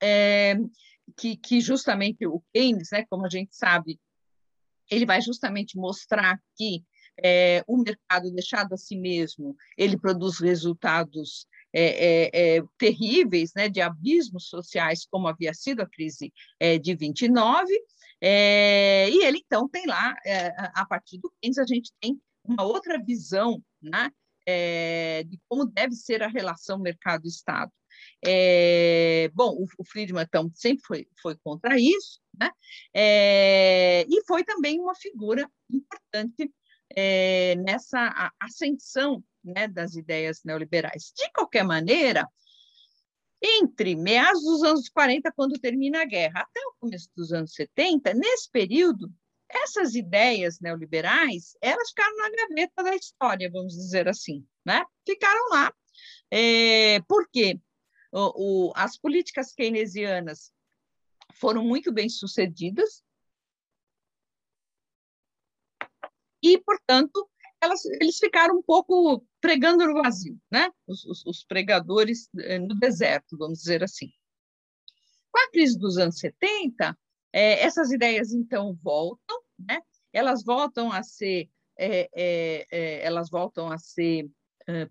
É, 0.02 0.56
que, 1.18 1.36
que 1.38 1.62
justamente 1.62 2.26
o 2.26 2.42
Keynes, 2.54 2.90
né, 2.92 3.06
como 3.10 3.26
a 3.26 3.30
gente 3.30 3.56
sabe, 3.56 4.00
ele 4.90 5.06
vai 5.06 5.22
justamente 5.22 5.78
mostrar 5.78 6.40
que 6.56 6.84
é, 7.24 7.64
o 7.68 7.78
mercado 7.78 8.32
deixado 8.32 8.74
a 8.74 8.78
si 8.78 8.96
mesmo, 8.96 9.56
ele 9.78 9.98
produz 9.98 10.40
resultados 10.40 11.48
é, 11.74 12.28
é, 12.54 12.58
é 12.58 12.64
terríveis, 12.78 13.52
né, 13.56 13.70
de 13.70 13.82
abismos 13.82 14.48
sociais, 14.48 15.06
como 15.10 15.28
havia 15.28 15.54
sido 15.54 15.82
a 15.82 15.90
crise 15.90 16.34
é, 16.60 16.78
de 16.78 16.96
29, 16.96 17.72
é, 18.22 19.10
e 19.10 19.24
ele, 19.24 19.42
então, 19.46 19.68
tem 19.68 19.86
lá, 19.86 20.16
a 20.74 20.86
partir 20.86 21.20
do 21.20 21.32
Keynes, 21.42 21.58
a 21.58 21.66
gente 21.66 21.92
tem 22.00 22.20
uma 22.44 22.64
outra 22.64 22.98
visão 23.02 23.62
né, 23.82 24.10
de 25.26 25.40
como 25.50 25.66
deve 25.66 25.94
ser 25.94 26.24
a 26.24 26.28
relação 26.28 26.80
mercado-estado. 26.80 27.72
É, 28.28 29.30
bom, 29.34 29.52
o, 29.52 29.66
o 29.78 29.84
Friedman 29.86 30.24
então, 30.24 30.52
sempre 30.56 30.84
foi, 30.86 31.08
foi 31.22 31.36
contra 31.38 31.80
isso, 31.80 32.20
né? 32.40 32.50
É, 32.94 34.06
e 34.10 34.24
foi 34.26 34.44
também 34.44 34.80
uma 34.80 34.96
figura 34.96 35.50
importante 35.70 36.52
é, 36.96 37.56
nessa 37.56 38.32
ascensão 38.40 39.24
né, 39.44 39.68
das 39.68 39.96
ideias 39.96 40.42
neoliberais. 40.44 41.14
De 41.16 41.32
qualquer 41.32 41.64
maneira, 41.64 42.28
entre 43.42 43.96
meados 43.96 44.44
dos 44.44 44.64
anos 44.64 44.90
40, 44.90 45.32
quando 45.34 45.60
termina 45.60 46.02
a 46.02 46.06
guerra, 46.06 46.42
até 46.42 46.60
o 46.62 46.76
começo 46.80 47.10
dos 47.16 47.32
anos 47.32 47.54
70, 47.54 48.14
nesse 48.14 48.50
período, 48.50 49.12
essas 49.48 49.94
ideias 49.94 50.60
neoliberais, 50.60 51.56
elas 51.62 51.90
ficaram 51.90 52.18
na 52.18 52.30
gaveta 52.32 52.84
da 52.84 52.96
história, 52.96 53.52
vamos 53.52 53.74
dizer 53.74 54.08
assim, 54.08 54.46
né? 54.66 54.84
Ficaram 55.08 55.50
lá. 55.50 55.72
É, 56.32 57.00
por 57.08 57.28
quê? 57.32 57.60
O, 58.18 58.72
as 58.76 58.98
políticas 58.98 59.54
keynesianas 59.54 60.54
foram 61.34 61.64
muito 61.64 61.92
bem 61.92 62.08
sucedidas 62.08 63.04
e, 66.42 66.58
portanto, 66.60 67.30
elas, 67.60 67.84
eles 68.00 68.18
ficaram 68.18 68.58
um 68.58 68.62
pouco 68.62 69.26
pregando 69.42 69.86
no 69.86 70.02
vazio, 70.02 70.40
né? 70.52 70.72
Os, 70.88 71.04
os, 71.06 71.26
os, 71.26 71.44
pregadores 71.44 72.30
eh, 72.38 72.60
no 72.60 72.76
deserto, 72.76 73.38
vamos 73.38 73.60
dizer 73.60 73.84
assim. 73.84 74.12
Com 75.32 75.40
a 75.40 75.52
crise 75.52 75.78
dos 75.78 75.98
anos 75.98 76.20
70, 76.20 76.98
é, 77.34 77.64
essas 77.64 77.92
ideias 77.92 78.32
então 78.32 78.78
voltam, 78.82 79.42
né? 79.58 79.82
Elas 80.14 80.44
voltam 80.44 80.92
a 80.92 81.04
ser, 81.04 81.50
é, 81.78 82.10
é, 82.14 83.04
elas 83.04 83.30
voltam 83.30 83.72
a 83.72 83.78
ser 83.78 84.30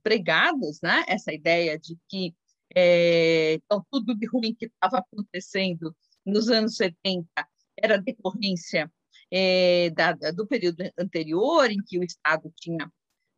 pregadas, 0.02 0.80
né? 0.82 1.04
Essa 1.08 1.32
ideia 1.32 1.78
de 1.78 1.98
que 2.08 2.34
é, 2.74 3.54
então, 3.54 3.84
tudo 3.90 4.14
de 4.14 4.26
ruim 4.26 4.54
que 4.54 4.66
estava 4.66 4.98
acontecendo 4.98 5.94
nos 6.24 6.48
anos 6.48 6.76
70 6.76 7.26
era 7.76 7.98
decorrência 7.98 8.90
é, 9.30 9.90
da, 9.90 10.12
do 10.12 10.46
período 10.46 10.82
anterior, 10.98 11.70
em 11.70 11.82
que 11.84 11.98
o 11.98 12.04
Estado 12.04 12.52
tinha 12.56 12.90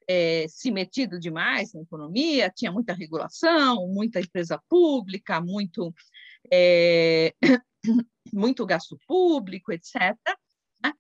é, 0.09 0.47
se 0.49 0.71
metido 0.71 1.18
demais 1.18 1.73
na 1.73 1.83
economia, 1.83 2.52
tinha 2.54 2.71
muita 2.71 2.95
regulação, 2.95 3.88
muita 3.88 4.21
empresa 4.21 4.61
pública, 4.68 5.40
muito, 5.40 5.92
é, 6.52 7.35
muito 8.33 8.64
gasto 8.64 8.97
público, 9.06 9.73
etc. 9.73 9.95
Né? 10.83 10.92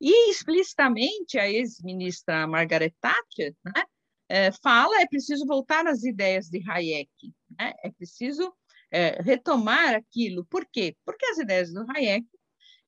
E 0.00 0.30
explicitamente 0.30 1.38
a 1.38 1.50
ex-ministra 1.50 2.46
Margaret 2.46 2.94
Thatcher 3.00 3.54
né, 3.64 3.84
é, 4.28 4.50
fala 4.52 5.00
é 5.00 5.06
preciso 5.06 5.46
voltar 5.46 5.86
às 5.86 6.04
ideias 6.04 6.48
de 6.48 6.62
Hayek, 6.68 7.10
né? 7.58 7.72
é 7.82 7.90
preciso 7.90 8.52
é, 8.90 9.20
retomar 9.22 9.94
aquilo. 9.94 10.44
Por 10.46 10.66
quê? 10.66 10.96
Porque 11.04 11.26
as 11.26 11.38
ideias 11.38 11.72
do 11.72 11.84
Hayek 11.90 12.26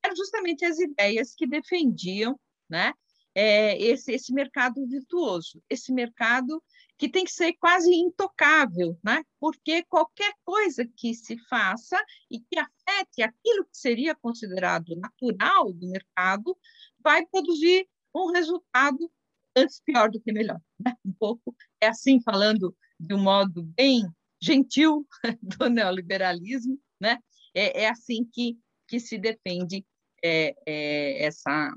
eram 0.05 0.17
justamente 0.17 0.65
as 0.65 0.79
ideias 0.79 1.35
que 1.35 1.47
defendiam 1.47 2.39
né, 2.69 2.93
é, 3.35 3.77
esse, 3.81 4.13
esse 4.13 4.33
mercado 4.33 4.87
virtuoso, 4.87 5.63
esse 5.69 5.93
mercado 5.93 6.63
que 6.97 7.09
tem 7.09 7.25
que 7.25 7.33
ser 7.33 7.53
quase 7.55 7.95
intocável, 7.95 8.99
né? 9.05 9.23
porque 9.39 9.83
qualquer 9.85 10.33
coisa 10.43 10.87
que 10.97 11.15
se 11.15 11.37
faça 11.47 12.03
e 12.31 12.41
que 12.41 12.59
afete 12.59 13.23
aquilo 13.23 13.65
que 13.67 13.77
seria 13.77 14.15
considerado 14.15 14.97
natural 14.97 15.73
do 15.73 15.89
mercado 15.89 16.57
vai 16.99 17.27
produzir 17.27 17.87
um 18.15 18.33
resultado 18.33 19.13
antes 19.57 19.81
pior 19.85 20.11
do 20.11 20.21
que 20.21 20.33
melhor. 20.33 20.61
Né? 20.79 20.95
Um 21.05 21.13
pouco 21.13 21.55
é 21.81 21.89
assim, 21.89 22.21
falando 22.21 22.77
de 23.01 23.15
um 23.15 23.23
modo 23.23 23.63
bem 23.63 24.03
gentil 24.41 25.07
do 25.43 25.69
neoliberalismo, 25.69 26.79
né? 27.01 27.19
é, 27.57 27.85
é 27.85 27.89
assim 27.89 28.25
que, 28.31 28.59
que 28.87 29.01
se 29.01 29.17
defende 29.17 29.85
é, 30.23 30.55
é, 30.67 31.25
essa, 31.25 31.73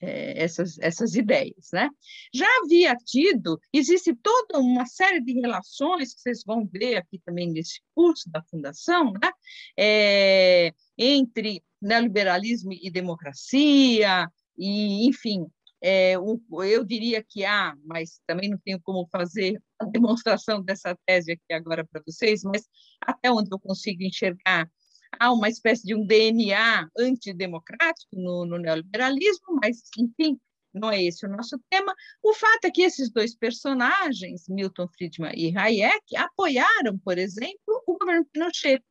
é, 0.00 0.42
essas, 0.42 0.78
essas 0.78 1.14
ideias. 1.14 1.70
Né? 1.72 1.88
Já 2.34 2.46
havia 2.62 2.94
tido, 2.96 3.58
existe 3.72 4.14
toda 4.14 4.58
uma 4.58 4.84
série 4.84 5.22
de 5.22 5.32
relações 5.40 6.14
que 6.14 6.20
vocês 6.20 6.42
vão 6.44 6.68
ver 6.70 6.96
aqui 6.96 7.18
também 7.24 7.50
nesse 7.50 7.80
curso 7.94 8.30
da 8.30 8.42
Fundação, 8.42 9.12
né? 9.12 9.30
É, 9.78 10.72
entre 10.98 11.64
neoliberalismo 11.80 12.74
e 12.74 12.90
democracia, 12.90 14.30
e, 14.58 15.08
enfim, 15.08 15.46
é, 15.82 16.14
eu 16.14 16.84
diria 16.84 17.24
que 17.26 17.44
há, 17.44 17.74
mas 17.84 18.20
também 18.26 18.50
não 18.50 18.58
tenho 18.58 18.80
como 18.82 19.08
fazer 19.10 19.60
a 19.78 19.84
demonstração 19.86 20.62
dessa 20.62 20.96
tese 21.06 21.32
aqui 21.32 21.52
agora 21.52 21.86
para 21.86 22.02
vocês, 22.06 22.42
mas 22.42 22.66
até 23.00 23.30
onde 23.30 23.48
eu 23.50 23.58
consigo 23.58 24.02
enxergar 24.02 24.70
há 25.18 25.32
uma 25.32 25.48
espécie 25.48 25.84
de 25.84 25.94
um 25.94 26.06
DNA 26.06 26.88
antidemocrático 26.98 28.14
no, 28.16 28.44
no 28.44 28.58
neoliberalismo, 28.58 29.58
mas, 29.60 29.82
enfim, 29.98 30.38
não 30.72 30.90
é 30.90 31.02
esse 31.02 31.26
o 31.26 31.28
nosso 31.28 31.58
tema. 31.68 31.94
O 32.22 32.32
fato 32.32 32.66
é 32.66 32.70
que 32.70 32.82
esses 32.82 33.10
dois 33.10 33.34
personagens, 33.34 34.44
Milton 34.48 34.88
Friedman 34.88 35.32
e 35.34 35.56
Hayek, 35.56 36.16
apoiaram, 36.16 36.98
por 36.98 37.18
exemplo, 37.18 37.82
o 37.86 37.98
governo 37.98 38.26
Pinochet, 38.32 38.82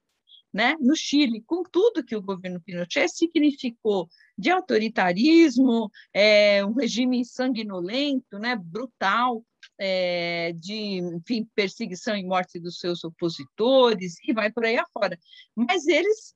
né, 0.51 0.75
no 0.79 0.95
Chile, 0.95 1.43
com 1.45 1.63
tudo 1.63 2.03
que 2.03 2.15
o 2.15 2.21
governo 2.21 2.59
Pinochet 2.61 3.07
significou 3.09 4.09
de 4.39 4.49
autoritarismo, 4.49 5.91
é, 6.13 6.63
um 6.65 6.71
regime 6.71 7.25
sanguinolento, 7.25 8.39
né, 8.39 8.55
brutal, 8.55 9.43
é, 9.77 10.53
de 10.53 10.99
enfim, 10.99 11.45
perseguição 11.53 12.15
e 12.15 12.23
morte 12.23 12.57
dos 12.57 12.79
seus 12.79 13.03
opositores, 13.03 14.15
e 14.25 14.33
vai 14.33 14.49
por 14.49 14.63
aí 14.63 14.77
afora. 14.77 15.19
Mas 15.53 15.85
eles 15.87 16.33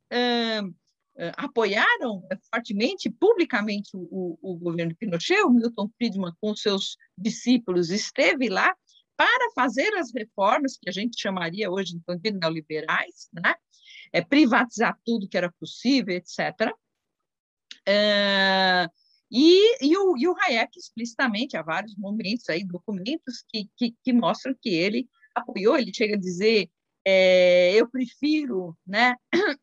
apoiaram 1.38 2.24
fortemente, 2.53 3.10
publicamente, 3.10 3.91
o, 3.93 4.38
o 4.41 4.55
governo 4.57 4.95
Pinochet, 4.95 5.41
o 5.43 5.50
Milton 5.50 5.89
Friedman, 5.98 6.33
com 6.41 6.55
seus 6.55 6.98
discípulos, 7.17 7.89
esteve 7.89 8.50
lá 8.50 8.74
para 9.15 9.51
fazer 9.55 9.93
as 9.95 10.12
reformas 10.13 10.75
que 10.75 10.89
a 10.89 10.91
gente 10.91 11.22
chamaria 11.22 11.72
hoje 11.72 11.95
então, 11.95 12.17
de 12.17 12.31
neoliberais, 12.31 13.29
né? 13.31 13.53
é, 14.13 14.22
privatizar 14.22 14.98
tudo 15.03 15.27
que 15.27 15.36
era 15.36 15.51
possível, 15.60 16.15
etc. 16.15 16.72
É, 17.87 18.87
e, 19.31 19.85
e, 19.85 19.97
o, 19.97 20.15
e 20.17 20.27
o 20.27 20.35
Hayek 20.39 20.77
explicitamente, 20.77 21.57
há 21.57 21.63
vários 21.63 21.95
momentos 21.95 22.47
aí, 22.49 22.63
documentos 22.63 23.43
que, 23.49 23.67
que, 23.75 23.95
que 24.03 24.13
mostram 24.13 24.55
que 24.61 24.69
ele 24.69 25.09
apoiou, 25.33 25.75
ele 25.77 25.93
chega 25.93 26.15
a 26.15 26.19
dizer, 26.19 26.69
é, 27.05 27.73
eu 27.73 27.89
prefiro 27.89 28.77
né, 28.85 29.15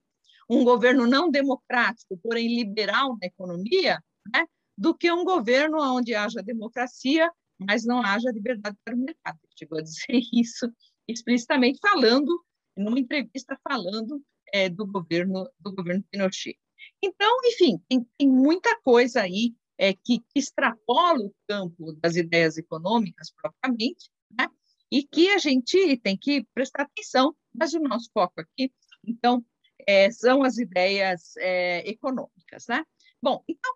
um 0.50 0.64
governo 0.64 1.06
não 1.06 1.30
democrático, 1.30 2.18
porém 2.22 2.56
liberal 2.56 3.16
na 3.20 3.26
economia, 3.26 4.02
né, 4.34 4.44
do 4.76 4.94
que 4.94 5.10
um 5.12 5.24
governo 5.24 5.78
onde 5.80 6.14
haja 6.14 6.42
democracia, 6.42 7.30
mas 7.58 7.84
não 7.84 8.02
haja 8.02 8.30
liberdade 8.30 8.76
para 8.84 8.94
o 8.94 8.98
mercado. 8.98 9.38
Ele 9.44 9.52
chegou 9.56 9.78
a 9.78 9.82
dizer 9.82 10.04
isso 10.32 10.70
explicitamente, 11.06 11.78
falando, 11.80 12.44
numa 12.76 12.98
entrevista, 12.98 13.58
falando 13.62 14.22
é, 14.52 14.68
do 14.68 14.86
governo 14.86 15.48
do 15.58 15.74
governo 15.74 16.04
Pinochet. 16.10 16.58
Então, 17.02 17.36
enfim, 17.44 17.78
tem, 17.88 18.06
tem 18.18 18.28
muita 18.28 18.78
coisa 18.82 19.22
aí 19.22 19.54
é, 19.78 19.94
que, 19.94 20.18
que, 20.18 20.38
extrapola 20.38 21.20
o 21.20 21.34
campo 21.48 21.92
das 21.94 22.16
ideias 22.16 22.58
econômicas 22.58 23.30
propriamente, 23.30 24.10
né? 24.30 24.46
e 24.90 25.02
que 25.02 25.30
a 25.30 25.38
gente 25.38 25.96
tem 25.98 26.16
que 26.16 26.44
prestar 26.52 26.82
atenção, 26.82 27.34
mas 27.54 27.72
o 27.72 27.80
nosso 27.80 28.10
foco 28.12 28.40
aqui, 28.40 28.72
então, 29.06 29.44
é, 29.86 30.10
são 30.10 30.42
as 30.42 30.58
ideias 30.58 31.34
é, 31.38 31.88
econômicas. 31.88 32.66
Né? 32.68 32.84
Bom, 33.22 33.42
então, 33.48 33.72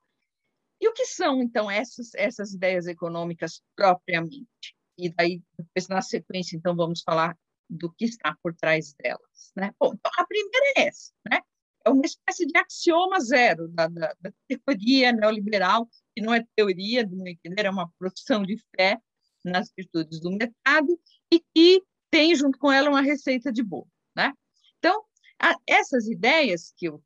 e 0.80 0.88
o 0.88 0.92
que 0.92 1.06
são, 1.06 1.40
então, 1.42 1.70
essas, 1.70 2.14
essas 2.14 2.52
ideias 2.52 2.86
econômicas 2.86 3.62
propriamente? 3.74 4.76
E 4.98 5.08
daí, 5.08 5.42
depois, 5.58 5.88
na 5.88 6.02
sequência, 6.02 6.56
então, 6.56 6.76
vamos 6.76 7.02
falar 7.02 7.36
do 7.70 7.90
que 7.92 8.04
está 8.04 8.36
por 8.42 8.54
trás 8.54 8.94
delas. 8.94 9.52
Né? 9.56 9.72
Bom, 9.80 9.94
então, 9.94 10.12
a 10.18 10.26
primeira 10.26 10.66
é 10.76 10.88
essa, 10.88 11.12
né? 11.30 11.40
É 11.84 11.90
uma 11.90 12.04
espécie 12.04 12.46
de 12.46 12.56
axioma 12.58 13.20
zero 13.20 13.68
da, 13.68 13.86
da, 13.88 14.14
da, 14.20 14.32
teoria 14.48 15.12
neoliberal, 15.12 15.86
que 16.14 16.22
não 16.22 16.32
é 16.32 16.44
teoria, 16.56 17.06
do 17.06 17.16
meu 17.16 17.32
entender, 17.32 17.66
é 17.66 17.70
uma 17.70 17.90
profissão 17.98 18.42
de 18.42 18.56
fé 18.74 18.98
nas 19.44 19.70
virtudes 19.76 20.20
do 20.20 20.30
mercado 20.30 20.98
e 21.30 21.40
que 21.54 21.82
tem 22.10 22.34
junto 22.34 22.58
com 22.58 22.72
ela 22.72 22.88
uma 22.88 23.02
receita 23.02 23.52
de 23.52 23.62
bolo. 23.62 23.88
Né? 24.16 24.32
Então, 24.78 25.04
a, 25.40 25.54
essas 25.66 26.08
ideias 26.08 26.72
que 26.76 26.86
eu, 26.86 27.02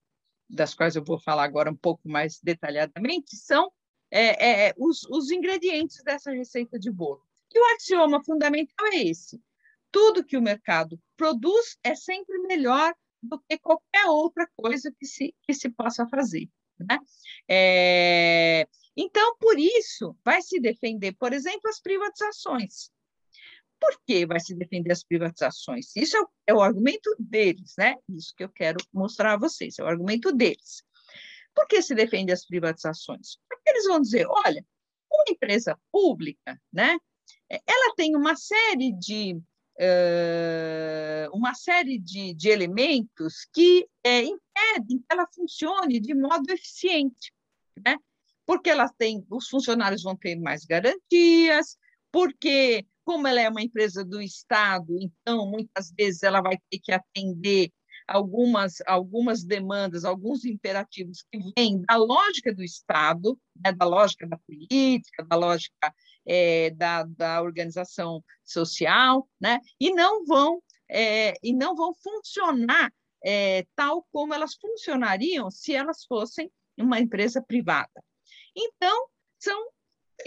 das 0.49 0.75
quais 0.75 0.95
eu 0.95 1.05
vou 1.05 1.19
falar 1.19 1.45
agora 1.45 1.71
um 1.71 1.77
pouco 1.77 2.09
mais 2.09 2.39
detalhadamente 2.41 3.37
são 3.37 3.73
é, 4.11 4.69
é, 4.69 4.75
os, 4.77 5.05
os 5.11 5.31
ingredientes 5.31 6.03
dessa 6.05 6.31
receita 6.31 6.79
de 6.79 6.91
bolo. 6.91 7.23
E 7.53 7.59
o 7.59 7.75
axioma 7.75 8.23
fundamental 8.23 8.87
é 8.87 9.03
esse: 9.03 9.43
tudo 9.91 10.25
que 10.25 10.37
o 10.37 10.43
mercado 10.43 11.01
produz 11.17 11.77
é 11.83 11.95
sempre 11.95 12.39
melhor 12.41 12.95
do 13.23 13.39
que 13.41 13.59
qualquer 13.59 14.07
outra 14.07 14.49
coisa 14.57 14.93
que 14.99 15.07
se, 15.07 15.35
que 15.43 15.55
se 15.55 15.69
possa 15.71 16.07
fazer. 16.09 16.49
Né? 16.79 16.99
É, 17.49 18.69
então, 18.97 19.37
por 19.39 19.59
isso, 19.59 20.17
vai 20.25 20.41
se 20.43 20.61
defender, 20.61 21.13
por 21.13 21.33
exemplo, 21.33 21.69
as 21.69 21.81
privatizações. 21.81 22.91
Por 23.81 24.01
que 24.05 24.27
vai 24.27 24.41
se 24.41 24.55
defender 24.55 24.93
as 24.93 25.05
privatizações? 25.05 25.95
Isso 25.95 26.17
é 26.17 26.21
o, 26.21 26.29
é 26.49 26.55
o 26.55 26.61
argumento 26.61 27.15
deles, 27.19 27.75
né? 27.79 27.95
Isso 28.09 28.35
que 28.37 28.43
eu 28.43 28.49
quero 28.49 28.79
mostrar 28.93 29.35
a 29.35 29.39
vocês, 29.39 29.79
é 29.79 29.85
o 29.85 29.87
argumento 29.87 30.33
deles. 30.33 30.83
Por 31.55 31.67
que 31.69 31.81
se 31.81 31.95
defende 31.95 32.33
as 32.33 32.45
privatizações? 32.45 33.39
Porque 33.49 33.71
eles 33.71 33.87
vão 33.87 34.01
dizer, 34.01 34.27
olha, 34.29 34.65
uma 35.11 35.25
empresa 35.29 35.79
pública, 35.93 36.61
né? 36.73 36.99
Ela 37.49 37.95
tem 37.97 38.17
uma 38.17 38.37
série 38.37 38.93
de 38.93 39.41
uma 41.33 41.55
série 41.55 41.99
de, 41.99 42.35
de 42.35 42.49
elementos 42.49 43.47
que 43.53 43.87
é, 44.05 44.23
impedem 44.23 44.99
que 44.99 45.07
ela 45.11 45.27
funcione 45.33 46.01
de 46.01 46.15
modo 46.15 46.51
eficiente, 46.51 47.33
né? 47.85 47.97
Porque 48.45 48.71
ela 48.71 48.89
tem, 48.89 49.25
os 49.31 49.49
funcionários 49.49 50.03
vão 50.03 50.17
ter 50.17 50.37
mais 50.37 50.65
garantias, 50.65 51.77
porque 52.11 52.87
como 53.05 53.27
ela 53.27 53.41
é 53.41 53.49
uma 53.49 53.63
empresa 53.63 54.05
do 54.05 54.21
Estado, 54.21 54.99
então 55.01 55.51
muitas 55.51 55.93
vezes 55.93 56.23
ela 56.23 56.41
vai 56.41 56.59
ter 56.71 56.79
que 56.79 56.93
atender 56.93 57.73
algumas, 58.09 58.81
algumas 58.87 59.45
demandas, 59.45 60.05
alguns 60.05 60.45
imperativos 60.45 61.23
que 61.31 61.39
vêm 61.55 61.83
da 61.83 61.97
lógica 61.97 62.55
do 62.55 62.65
Estado, 62.65 63.39
né, 63.63 63.71
da 63.73 63.85
lógica 63.85 64.27
da 64.27 64.39
política, 64.39 65.25
da 65.25 65.37
lógica 65.37 65.95
é, 66.27 66.71
da, 66.71 67.05
da 67.05 67.43
organização 67.43 68.25
social, 68.43 69.29
né, 69.39 69.61
e 69.79 69.93
não 69.93 70.25
vão 70.25 70.63
é, 70.91 71.35
e 71.43 71.53
não 71.53 71.77
vão 71.77 71.93
funcionar 71.95 72.91
é, 73.23 73.67
tal 73.77 74.07
como 74.11 74.33
elas 74.33 74.55
funcionariam 74.55 75.51
se 75.51 75.75
elas 75.75 76.05
fossem 76.07 76.51
uma 76.79 76.99
empresa 76.99 77.43
privada. 77.43 78.03
Então, 78.57 79.07
são 79.39 79.69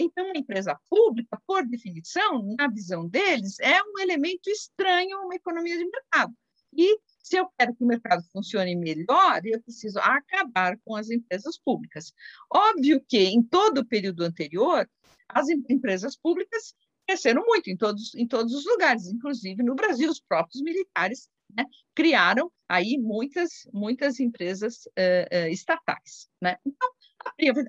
então, 0.00 0.24
uma 0.24 0.38
empresa 0.38 0.78
pública, 0.88 1.38
por 1.46 1.66
definição, 1.66 2.42
na 2.58 2.66
visão 2.68 3.06
deles, 3.06 3.58
é 3.60 3.82
um 3.82 3.98
elemento 3.98 4.48
estranho 4.48 5.18
a 5.18 5.24
uma 5.24 5.34
economia 5.34 5.76
de 5.76 5.84
mercado. 5.84 6.34
E 6.72 6.98
se 7.22 7.36
eu 7.36 7.48
quero 7.56 7.74
que 7.74 7.84
o 7.84 7.86
mercado 7.86 8.22
funcione 8.32 8.74
melhor, 8.74 9.40
eu 9.44 9.62
preciso 9.62 9.98
acabar 10.00 10.76
com 10.84 10.96
as 10.96 11.10
empresas 11.10 11.56
públicas. 11.58 12.12
Óbvio 12.52 13.02
que, 13.08 13.18
em 13.18 13.42
todo 13.42 13.78
o 13.78 13.86
período 13.86 14.24
anterior, 14.24 14.88
as 15.28 15.48
empresas 15.48 16.16
públicas 16.16 16.74
cresceram 17.06 17.44
muito 17.46 17.70
em 17.70 17.76
todos, 17.76 18.14
em 18.14 18.26
todos 18.26 18.52
os 18.54 18.66
lugares, 18.66 19.06
inclusive 19.06 19.62
no 19.62 19.74
Brasil, 19.74 20.10
os 20.10 20.20
próprios 20.20 20.62
militares 20.62 21.28
né, 21.54 21.64
criaram 21.94 22.50
aí 22.68 22.98
muitas, 22.98 23.68
muitas 23.72 24.18
empresas 24.18 24.86
uh, 24.86 25.46
uh, 25.46 25.48
estatais. 25.48 26.28
Né? 26.40 26.56
Então, 26.66 26.90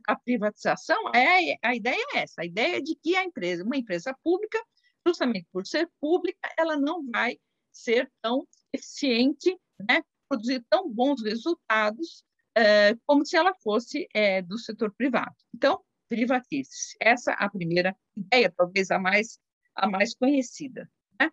a 0.07 0.15
privatização, 0.15 1.09
é, 1.13 1.57
a 1.61 1.75
ideia 1.75 2.03
é 2.13 2.19
essa, 2.19 2.41
a 2.41 2.45
ideia 2.45 2.77
é 2.77 2.81
de 2.81 2.95
que 2.95 3.15
a 3.15 3.23
empresa, 3.23 3.63
uma 3.63 3.77
empresa 3.77 4.15
pública, 4.23 4.59
justamente 5.05 5.47
por 5.51 5.65
ser 5.65 5.89
pública, 5.99 6.49
ela 6.57 6.77
não 6.77 7.05
vai 7.11 7.37
ser 7.73 8.09
tão 8.21 8.47
eficiente, 8.71 9.57
né, 9.89 10.01
produzir 10.29 10.63
tão 10.69 10.89
bons 10.89 11.21
resultados 11.23 12.23
é, 12.55 12.95
como 13.05 13.25
se 13.25 13.35
ela 13.35 13.53
fosse 13.55 14.07
é, 14.13 14.41
do 14.41 14.57
setor 14.57 14.93
privado. 14.95 15.35
Então, 15.53 15.83
privatize-se. 16.07 16.95
Essa 16.99 17.31
é 17.31 17.35
a 17.39 17.49
primeira 17.49 17.95
ideia, 18.15 18.53
talvez 18.55 18.91
a 18.91 18.99
mais, 18.99 19.39
a 19.75 19.89
mais 19.89 20.13
conhecida. 20.13 20.89
Né? 21.19 21.31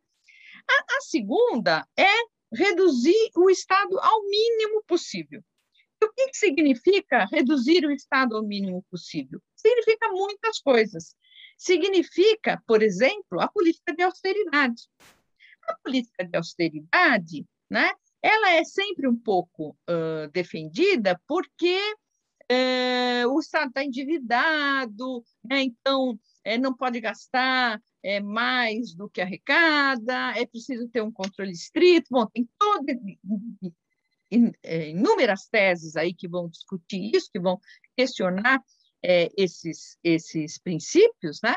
A, 0.68 0.96
a 0.96 1.00
segunda 1.02 1.86
é 1.96 2.10
reduzir 2.52 3.30
o 3.36 3.50
Estado 3.50 3.98
ao 3.98 4.22
mínimo 4.24 4.82
possível. 4.86 5.42
E 6.02 6.06
o 6.06 6.12
que, 6.12 6.28
que 6.28 6.36
significa 6.36 7.26
reduzir 7.26 7.84
o 7.84 7.92
Estado 7.92 8.36
ao 8.36 8.42
mínimo 8.42 8.82
possível? 8.90 9.40
Significa 9.54 10.08
muitas 10.08 10.58
coisas. 10.58 11.14
Significa, 11.58 12.62
por 12.66 12.82
exemplo, 12.82 13.38
a 13.38 13.48
política 13.48 13.94
de 13.94 14.02
austeridade. 14.02 14.82
A 15.70 15.78
política 15.82 16.24
de 16.24 16.36
austeridade, 16.36 17.46
né, 17.70 17.90
ela 18.22 18.52
é 18.52 18.64
sempre 18.64 19.08
um 19.08 19.16
pouco 19.16 19.76
uh, 19.88 20.30
defendida 20.32 21.20
porque 21.26 21.78
uh, 22.50 23.28
o 23.28 23.40
Estado 23.40 23.68
está 23.68 23.84
endividado, 23.84 25.24
né, 25.44 25.62
então 25.62 26.10
uh, 26.12 26.60
não 26.60 26.74
pode 26.74 27.00
gastar 27.00 27.80
é 28.02 28.18
mais 28.18 28.94
do 28.94 29.08
que 29.08 29.20
arrecada, 29.20 30.32
é 30.36 30.46
preciso 30.46 30.88
ter 30.88 31.02
um 31.02 31.12
controle 31.12 31.52
estrito. 31.52 32.08
Bom, 32.10 32.26
tem 32.26 32.48
todas 32.58 32.96
inúmeras 34.88 35.46
teses 35.48 35.96
aí 35.96 36.14
que 36.14 36.28
vão 36.28 36.48
discutir 36.48 37.14
isso, 37.14 37.30
que 37.30 37.38
vão 37.38 37.60
questionar 37.96 38.62
é, 39.02 39.28
esses, 39.36 39.98
esses 40.02 40.58
princípios, 40.58 41.40
né? 41.42 41.54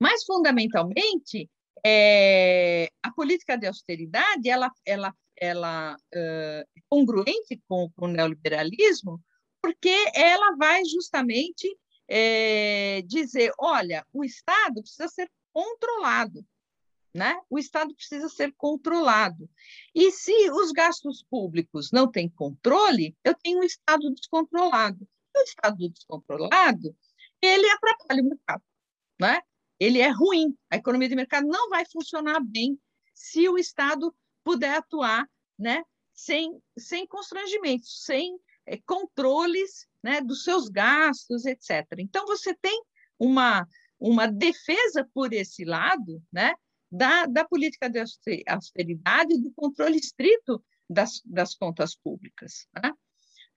Mas, 0.00 0.24
fundamentalmente, 0.24 1.50
é, 1.84 2.90
a 3.02 3.10
política 3.10 3.56
de 3.56 3.66
austeridade 3.66 4.48
ela, 4.48 4.70
ela, 4.84 5.14
ela 5.36 5.96
é 6.12 6.64
congruente 6.88 7.60
com, 7.68 7.90
com 7.96 8.06
o 8.06 8.08
neoliberalismo, 8.08 9.20
porque 9.60 9.94
ela 10.14 10.54
vai 10.56 10.84
justamente 10.84 11.66
é, 12.08 13.02
dizer, 13.06 13.52
olha, 13.58 14.06
o 14.12 14.24
Estado 14.24 14.82
precisa 14.82 15.08
ser 15.08 15.30
controlado, 15.52 16.44
né? 17.14 17.40
O 17.48 17.58
Estado 17.58 17.94
precisa 17.94 18.28
ser 18.28 18.52
controlado. 18.56 19.48
E 19.94 20.10
se 20.10 20.50
os 20.50 20.72
gastos 20.72 21.24
públicos 21.30 21.90
não 21.92 22.10
têm 22.10 22.28
controle, 22.28 23.16
eu 23.24 23.34
tenho 23.34 23.60
um 23.60 23.62
Estado 23.62 24.10
descontrolado. 24.10 25.08
O 25.34 25.40
Estado 25.40 25.88
descontrolado, 25.88 26.94
ele 27.40 27.68
atrapalha 27.70 28.22
o 28.22 28.26
mercado, 28.26 28.62
né? 29.20 29.40
Ele 29.78 30.00
é 30.00 30.08
ruim. 30.08 30.56
A 30.70 30.76
economia 30.76 31.08
de 31.08 31.16
mercado 31.16 31.46
não 31.46 31.68
vai 31.68 31.84
funcionar 31.86 32.40
bem 32.40 32.78
se 33.12 33.48
o 33.48 33.58
Estado 33.58 34.14
puder 34.42 34.76
atuar, 34.76 35.28
né? 35.58 35.82
Sem, 36.12 36.60
sem 36.78 37.06
constrangimentos, 37.06 38.04
sem 38.04 38.38
é, 38.66 38.78
controles 38.86 39.88
né, 40.02 40.20
dos 40.20 40.44
seus 40.44 40.68
gastos, 40.68 41.44
etc. 41.44 41.84
Então, 41.98 42.24
você 42.26 42.54
tem 42.54 42.82
uma, 43.18 43.66
uma 43.98 44.26
defesa 44.26 45.08
por 45.12 45.32
esse 45.32 45.64
lado 45.64 46.22
né, 46.32 46.54
da, 46.90 47.26
da 47.26 47.44
política 47.44 47.90
de 47.90 47.98
austeridade 48.46 49.34
e 49.34 49.40
do 49.40 49.52
controle 49.56 49.96
estrito 49.96 50.64
das, 50.88 51.20
das 51.24 51.54
contas 51.54 51.96
públicas. 51.96 52.68
Né? 52.80 52.92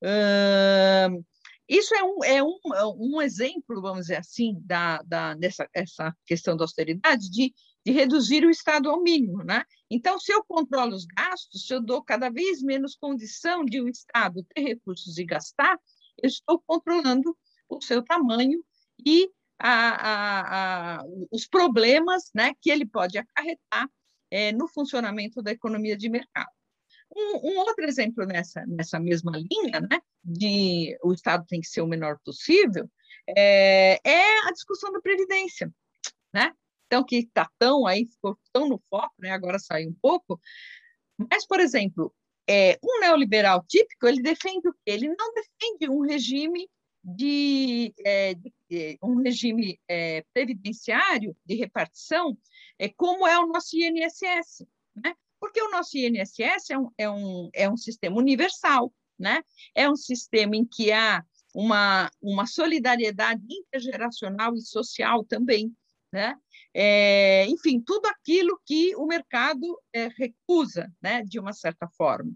Uh, 0.02 1.26
isso 1.68 1.94
é 1.96 2.04
um, 2.04 2.24
é 2.24 2.44
um, 2.44 2.58
um 2.98 3.22
exemplo, 3.22 3.82
vamos 3.82 4.02
dizer 4.02 4.18
assim, 4.18 4.58
da, 4.62 5.02
da, 5.04 5.34
dessa 5.34 5.68
essa 5.74 6.16
questão 6.26 6.56
da 6.56 6.64
austeridade, 6.64 7.30
de, 7.30 7.54
de 7.86 7.92
reduzir 7.92 8.46
o 8.46 8.50
Estado 8.50 8.90
ao 8.90 9.02
mínimo. 9.02 9.44
Né? 9.44 9.64
Então, 9.90 10.20
se 10.20 10.32
eu 10.32 10.44
controlo 10.46 10.96
os 10.96 11.06
gastos, 11.06 11.66
se 11.68 11.74
eu 11.74 11.82
dou 11.82 12.02
cada 12.02 12.30
vez 12.30 12.62
menos 12.62 12.96
condição 12.96 13.66
de 13.66 13.82
o 13.82 13.90
Estado 13.90 14.46
ter 14.54 14.62
recursos 14.62 15.18
e 15.18 15.26
gastar, 15.26 15.78
eu 16.22 16.28
estou 16.28 16.62
controlando 16.66 17.38
o 17.70 17.82
seu 17.82 18.02
tamanho 18.02 18.64
e 19.06 19.30
a, 19.60 19.90
a, 19.90 20.98
a, 21.00 21.04
os 21.32 21.48
problemas 21.48 22.32
né, 22.34 22.54
que 22.62 22.70
ele 22.70 22.86
pode 22.86 23.18
acarretar 23.18 23.90
é, 24.32 24.52
no 24.52 24.68
funcionamento 24.68 25.42
da 25.42 25.52
economia 25.52 25.98
de 25.98 26.10
mercado. 26.10 26.57
Um, 27.16 27.52
um, 27.52 27.58
outro 27.60 27.86
exemplo 27.86 28.26
nessa, 28.26 28.66
nessa 28.68 29.00
mesma 29.00 29.32
linha, 29.32 29.80
né, 29.80 30.02
de 30.24 30.98
o 31.04 31.14
Estado 31.14 31.46
tem 31.48 31.62
que 31.62 31.68
ser 31.68 31.82
o 31.82 31.88
menor 31.88 32.20
possível, 32.24 32.90
é, 33.28 34.00
é 34.04 34.48
a 34.48 34.52
discussão 34.52 34.92
da 34.92 35.02
Previdência. 35.02 35.74
Né? 36.34 36.54
Então, 36.86 37.04
que 37.04 37.18
está 37.18 37.50
tão 37.58 37.88
aí, 37.88 38.06
ficou 38.06 38.38
tão 38.52 38.68
no 38.68 38.82
foco, 38.90 39.14
né, 39.20 39.32
agora 39.32 39.58
saiu 39.58 39.90
um 39.90 39.96
pouco, 40.02 40.40
mas, 41.18 41.46
por 41.48 41.60
exemplo, 41.60 42.14
é, 42.48 42.78
um 42.84 43.00
neoliberal 43.00 43.64
típico, 43.68 44.08
ele 44.08 44.22
defende 44.22 44.70
o 44.70 44.74
quê? 44.74 44.92
Ele 44.92 45.08
não 45.10 45.34
defende 45.34 45.90
um 45.90 46.02
regime 46.02 46.70
de, 47.04 47.94
é, 48.06 48.34
de 48.34 48.98
um 49.02 49.22
regime 49.22 49.80
é, 49.88 50.24
previdenciário 50.34 51.36
de 51.46 51.56
repartição, 51.56 52.38
é, 52.78 52.90
como 52.90 53.28
é 53.28 53.38
o 53.40 53.48
nosso 53.48 53.76
INSS, 53.76 54.66
né? 54.96 55.16
Porque 55.40 55.62
o 55.62 55.72
nosso 55.72 55.98
INSS 55.98 56.70
é 56.72 56.78
um, 56.78 56.92
é 56.98 57.10
um, 57.10 57.50
é 57.54 57.70
um 57.70 57.78
sistema 57.78 58.18
universal, 58.18 58.92
né? 59.18 59.44
É 59.76 59.90
um 59.90 59.96
sistema 59.96 60.56
em 60.56 60.66
que 60.66 60.92
há 60.92 61.24
uma, 61.54 62.12
uma 62.22 62.46
solidariedade 62.46 63.42
intergeracional 63.50 64.56
e 64.56 64.62
social 64.62 65.24
também, 65.24 65.76
né? 66.12 66.36
É, 66.74 67.46
enfim, 67.48 67.82
tudo 67.82 68.06
aquilo 68.06 68.60
que 68.64 68.96
o 68.96 69.08
mercado 69.08 69.82
é, 69.92 70.10
recusa, 70.10 70.92
né, 71.02 71.24
de 71.24 71.40
uma 71.40 71.52
certa 71.52 71.88
forma. 71.88 72.32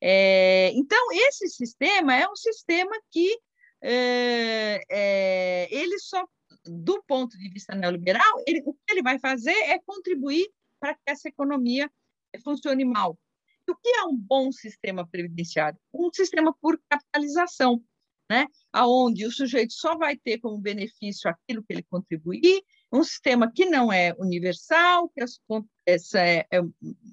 É, 0.00 0.70
então, 0.74 1.12
esse 1.12 1.48
sistema 1.48 2.16
é 2.16 2.26
um 2.26 2.36
sistema 2.36 2.92
que 3.10 3.38
é, 3.82 4.80
é, 4.90 5.68
ele 5.70 5.98
só, 5.98 6.26
do 6.64 7.02
ponto 7.02 7.36
de 7.36 7.50
vista 7.50 7.74
neoliberal, 7.74 8.42
ele, 8.46 8.62
o 8.64 8.72
que 8.72 8.80
ele 8.90 9.02
vai 9.02 9.18
fazer 9.18 9.50
é 9.50 9.78
contribuir 9.80 10.48
para 10.80 10.94
que 10.94 11.02
essa 11.06 11.28
economia 11.28 11.90
funcione 12.40 12.84
mal. 12.84 13.18
E 13.66 13.70
o 13.70 13.76
que 13.76 13.88
é 13.88 14.04
um 14.04 14.16
bom 14.16 14.50
sistema 14.50 15.06
previdenciário? 15.06 15.78
Um 15.92 16.10
sistema 16.12 16.54
por 16.60 16.80
capitalização, 16.88 17.82
né? 18.30 18.46
aonde 18.72 19.26
o 19.26 19.30
sujeito 19.30 19.72
só 19.72 19.96
vai 19.96 20.16
ter 20.16 20.38
como 20.38 20.58
benefício 20.58 21.30
aquilo 21.30 21.62
que 21.62 21.72
ele 21.72 21.82
contribuir, 21.82 22.62
um 22.92 23.02
sistema 23.02 23.50
que 23.50 23.66
não 23.66 23.92
é 23.92 24.14
universal, 24.18 25.08
que 25.08 25.22
as, 25.22 25.40
essa 25.86 26.20
é, 26.20 26.46
é, 26.50 26.60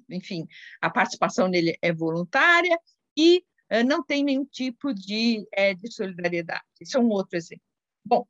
enfim, 0.08 0.46
a 0.80 0.90
participação 0.90 1.48
nele 1.48 1.76
é 1.80 1.92
voluntária 1.92 2.78
e 3.16 3.44
é, 3.68 3.84
não 3.84 4.02
tem 4.02 4.24
nenhum 4.24 4.44
tipo 4.44 4.92
de, 4.92 5.46
é, 5.52 5.74
de 5.74 5.90
solidariedade. 5.92 6.64
Isso 6.80 6.96
é 6.96 7.00
um 7.00 7.08
outro 7.08 7.36
exemplo. 7.36 7.64
Bom, 8.04 8.26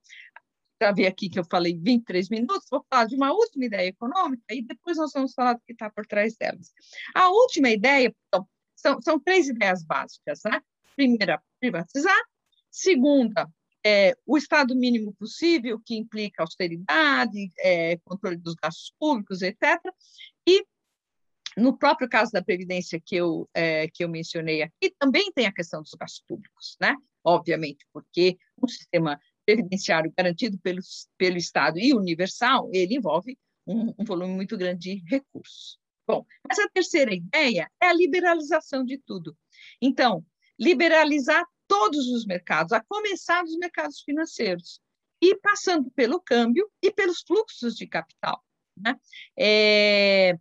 vi 0.94 1.06
aqui 1.06 1.28
que 1.28 1.38
eu 1.38 1.44
falei 1.44 1.76
23 1.76 2.30
minutos, 2.30 2.66
vou 2.70 2.84
falar 2.88 3.04
de 3.04 3.14
uma 3.14 3.32
última 3.32 3.66
ideia 3.66 3.88
econômica 3.88 4.44
e 4.50 4.62
depois 4.62 4.96
nós 4.96 5.12
vamos 5.12 5.34
falar 5.34 5.54
do 5.54 5.60
que 5.66 5.72
está 5.72 5.90
por 5.90 6.06
trás 6.06 6.36
delas. 6.36 6.72
A 7.14 7.28
última 7.28 7.68
ideia, 7.68 8.14
então, 8.28 8.48
são, 8.74 9.00
são 9.02 9.20
três 9.20 9.48
ideias 9.48 9.84
básicas, 9.84 10.40
né? 10.44 10.60
Primeira, 10.96 11.42
privatizar. 11.60 12.18
Segunda, 12.70 13.46
é, 13.84 14.16
o 14.26 14.38
Estado 14.38 14.74
mínimo 14.74 15.14
possível, 15.14 15.78
que 15.84 15.96
implica 15.96 16.42
austeridade, 16.42 17.50
é, 17.58 17.98
controle 17.98 18.36
dos 18.36 18.54
gastos 18.54 18.94
públicos, 18.98 19.42
etc. 19.42 19.78
E, 20.46 20.64
no 21.56 21.76
próprio 21.76 22.08
caso 22.08 22.32
da 22.32 22.42
Previdência 22.42 23.00
que 23.04 23.16
eu, 23.16 23.48
é, 23.52 23.88
que 23.88 24.02
eu 24.02 24.08
mencionei 24.08 24.62
aqui, 24.62 24.94
também 24.98 25.30
tem 25.32 25.46
a 25.46 25.52
questão 25.52 25.82
dos 25.82 25.92
gastos 25.92 26.22
públicos, 26.26 26.76
né? 26.80 26.96
obviamente, 27.24 27.86
porque 27.92 28.38
um 28.62 28.68
sistema 28.68 29.18
previdenciário 29.44 30.12
garantido 30.16 30.58
pelo, 30.58 30.80
pelo 31.16 31.36
Estado 31.36 31.78
e 31.78 31.94
universal, 31.94 32.68
ele 32.72 32.96
envolve 32.96 33.38
um, 33.66 33.94
um 33.98 34.04
volume 34.04 34.34
muito 34.34 34.56
grande 34.56 34.96
de 34.96 35.04
recursos. 35.08 35.78
Bom, 36.06 36.24
mas 36.48 36.58
a 36.58 36.68
terceira 36.68 37.14
ideia 37.14 37.70
é 37.80 37.86
a 37.86 37.92
liberalização 37.92 38.84
de 38.84 38.98
tudo. 38.98 39.36
Então, 39.80 40.24
liberalizar 40.58 41.44
todos 41.68 42.08
os 42.08 42.26
mercados, 42.26 42.72
a 42.72 42.82
começar 42.82 43.42
dos 43.44 43.56
mercados 43.56 44.00
financeiros, 44.00 44.80
e 45.22 45.36
passando 45.36 45.90
pelo 45.90 46.20
câmbio 46.20 46.68
e 46.82 46.90
pelos 46.90 47.22
fluxos 47.26 47.76
de 47.76 47.86
capital. 47.86 48.42
Né? 48.76 48.96
É, 49.38 50.34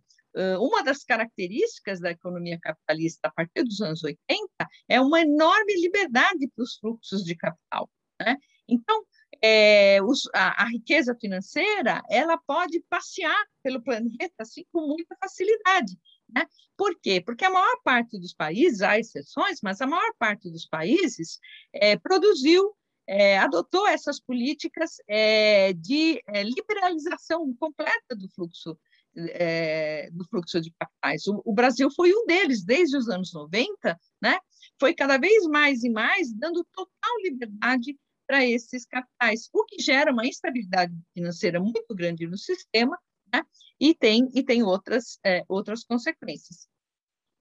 uma 0.58 0.82
das 0.82 1.04
características 1.04 2.00
da 2.00 2.10
economia 2.10 2.58
capitalista 2.60 3.28
a 3.28 3.30
partir 3.30 3.62
dos 3.62 3.80
anos 3.80 4.02
80 4.02 4.48
é 4.88 5.00
uma 5.00 5.20
enorme 5.20 5.74
liberdade 5.74 6.48
para 6.48 6.62
os 6.62 6.76
fluxos 6.78 7.22
de 7.24 7.36
capital. 7.36 7.90
Né? 8.20 8.36
Então, 8.70 9.04
é, 9.42 10.02
os, 10.02 10.28
a, 10.34 10.64
a, 10.64 10.68
riqueza 10.68 11.16
financeira 11.18 12.02
ela 12.10 12.36
pode 12.38 12.80
passear 12.88 13.46
pelo 13.62 13.82
planeta 13.82 14.34
assim 14.38 14.64
com 14.72 14.86
muita 14.86 15.16
facilidade. 15.16 15.98
Né? 16.32 16.46
Por 16.76 16.98
quê? 17.00 17.20
Porque 17.20 17.44
a 17.44 17.50
maior 17.50 17.76
parte 17.82 18.18
dos 18.18 18.34
países, 18.34 18.82
há 18.82 18.98
exceções, 18.98 19.60
mas 19.62 19.80
a 19.80 19.86
maior 19.86 20.12
parte 20.18 20.50
dos 20.50 20.66
países 20.66 21.38
é, 21.72 21.96
produziu, 21.96 22.74
é, 23.06 23.38
adotou 23.38 23.88
essas 23.88 24.20
políticas 24.20 24.96
é, 25.08 25.72
de 25.72 26.22
é, 26.28 26.42
liberalização 26.42 27.52
completa 27.58 28.14
do 28.14 28.28
fluxo 28.28 28.78
é, 29.16 30.08
do 30.12 30.24
fluxo 30.28 30.60
de 30.60 30.72
capitais. 30.78 31.26
O, 31.26 31.42
o, 31.44 31.52
Brasil 31.52 31.90
foi 31.90 32.12
um 32.14 32.26
deles, 32.26 32.64
desde 32.64 32.96
os 32.96 33.08
anos 33.08 33.32
90, 33.32 33.98
né? 34.22 34.38
foi 34.78 34.94
cada 34.94 35.18
vez 35.18 35.44
mais 35.46 35.82
e 35.82 35.90
mais 35.90 36.32
dando 36.32 36.64
total 36.72 37.16
liberdade 37.22 37.98
para 38.30 38.46
esses 38.46 38.86
capitais, 38.86 39.50
o 39.52 39.64
que 39.64 39.82
gera 39.82 40.12
uma 40.12 40.24
instabilidade 40.24 40.94
financeira 41.12 41.58
muito 41.58 41.92
grande 41.92 42.28
no 42.28 42.38
sistema 42.38 42.96
né? 43.34 43.42
e 43.80 43.92
tem, 43.92 44.30
e 44.32 44.44
tem 44.44 44.62
outras, 44.62 45.18
é, 45.26 45.44
outras 45.48 45.82
consequências. 45.82 46.68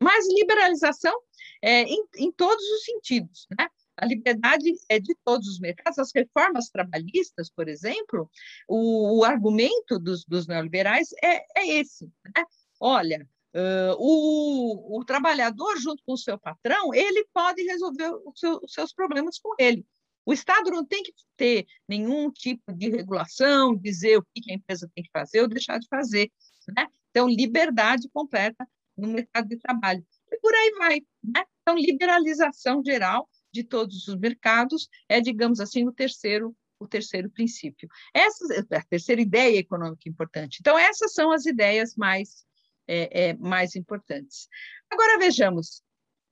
Mas 0.02 0.26
liberalização 0.34 1.14
é, 1.62 1.84
em, 1.84 2.04
em 2.16 2.32
todos 2.32 2.66
os 2.72 2.86
sentidos. 2.86 3.46
Né? 3.56 3.68
A 3.98 4.06
liberdade 4.08 4.74
é 4.90 5.00
de 5.00 5.16
todos 5.24 5.48
os 5.48 5.60
mercados. 5.60 6.00
As 6.00 6.10
reformas 6.12 6.70
trabalhistas, 6.70 7.52
por 7.52 7.70
exemplo, 7.70 8.28
o, 8.68 9.20
o 9.20 9.24
argumento 9.24 10.00
dos, 10.00 10.26
dos 10.26 10.48
neoliberais 10.48 11.10
é, 11.24 11.46
é 11.56 11.68
esse. 11.68 12.12
Né? 12.36 12.44
Olha, 12.80 13.30
uh, 13.54 13.96
o, 14.00 14.98
o, 14.98 15.06
trabalhador, 15.06 15.78
junto 15.78 16.02
com 16.04 16.14
o 16.14 16.18
seu 16.18 16.40
patrão, 16.40 16.96
ele 16.96 17.28
pode 17.32 17.62
resolver 17.62 18.10
seu, 18.34 18.60
os 18.64 18.74
seus 18.74 18.92
problemas 18.92 19.38
com 19.38 19.54
ele. 19.60 19.86
O 20.30 20.34
Estado 20.34 20.70
não 20.70 20.86
tem 20.86 21.02
que 21.02 21.12
ter 21.36 21.66
nenhum 21.88 22.30
tipo 22.30 22.72
de 22.72 22.88
regulação, 22.88 23.76
dizer 23.76 24.20
o 24.20 24.24
que 24.32 24.52
a 24.52 24.54
empresa 24.54 24.88
tem 24.94 25.04
que 25.04 25.10
fazer 25.12 25.42
ou 25.42 25.48
deixar 25.48 25.80
de 25.80 25.88
fazer. 25.88 26.32
Né? 26.78 26.86
Então, 27.10 27.28
liberdade 27.28 28.08
completa 28.14 28.64
no 28.96 29.08
mercado 29.08 29.48
de 29.48 29.58
trabalho. 29.58 30.06
E 30.32 30.38
por 30.38 30.54
aí 30.54 30.72
vai. 30.78 31.02
Né? 31.24 31.44
Então, 31.64 31.76
liberalização 31.76 32.84
geral 32.86 33.28
de 33.52 33.64
todos 33.64 34.08
os 34.08 34.16
mercados 34.20 34.88
é, 35.10 35.20
digamos 35.20 35.60
assim, 35.60 35.88
o 35.88 35.92
terceiro 35.92 36.56
o 36.80 36.88
terceiro 36.88 37.32
princípio. 37.32 37.90
Essa 38.14 38.66
é 38.70 38.78
a 38.78 38.84
terceira 38.84 39.20
ideia 39.22 39.58
econômica 39.58 40.08
importante. 40.08 40.60
Então, 40.62 40.78
essas 40.78 41.12
são 41.12 41.32
as 41.32 41.48
ideias 41.48 41.96
mais, 41.96 42.46
é, 42.88 43.30
é, 43.30 43.34
mais 43.34 43.76
importantes. 43.76 44.48
Agora, 44.92 45.18
vejamos 45.18 45.82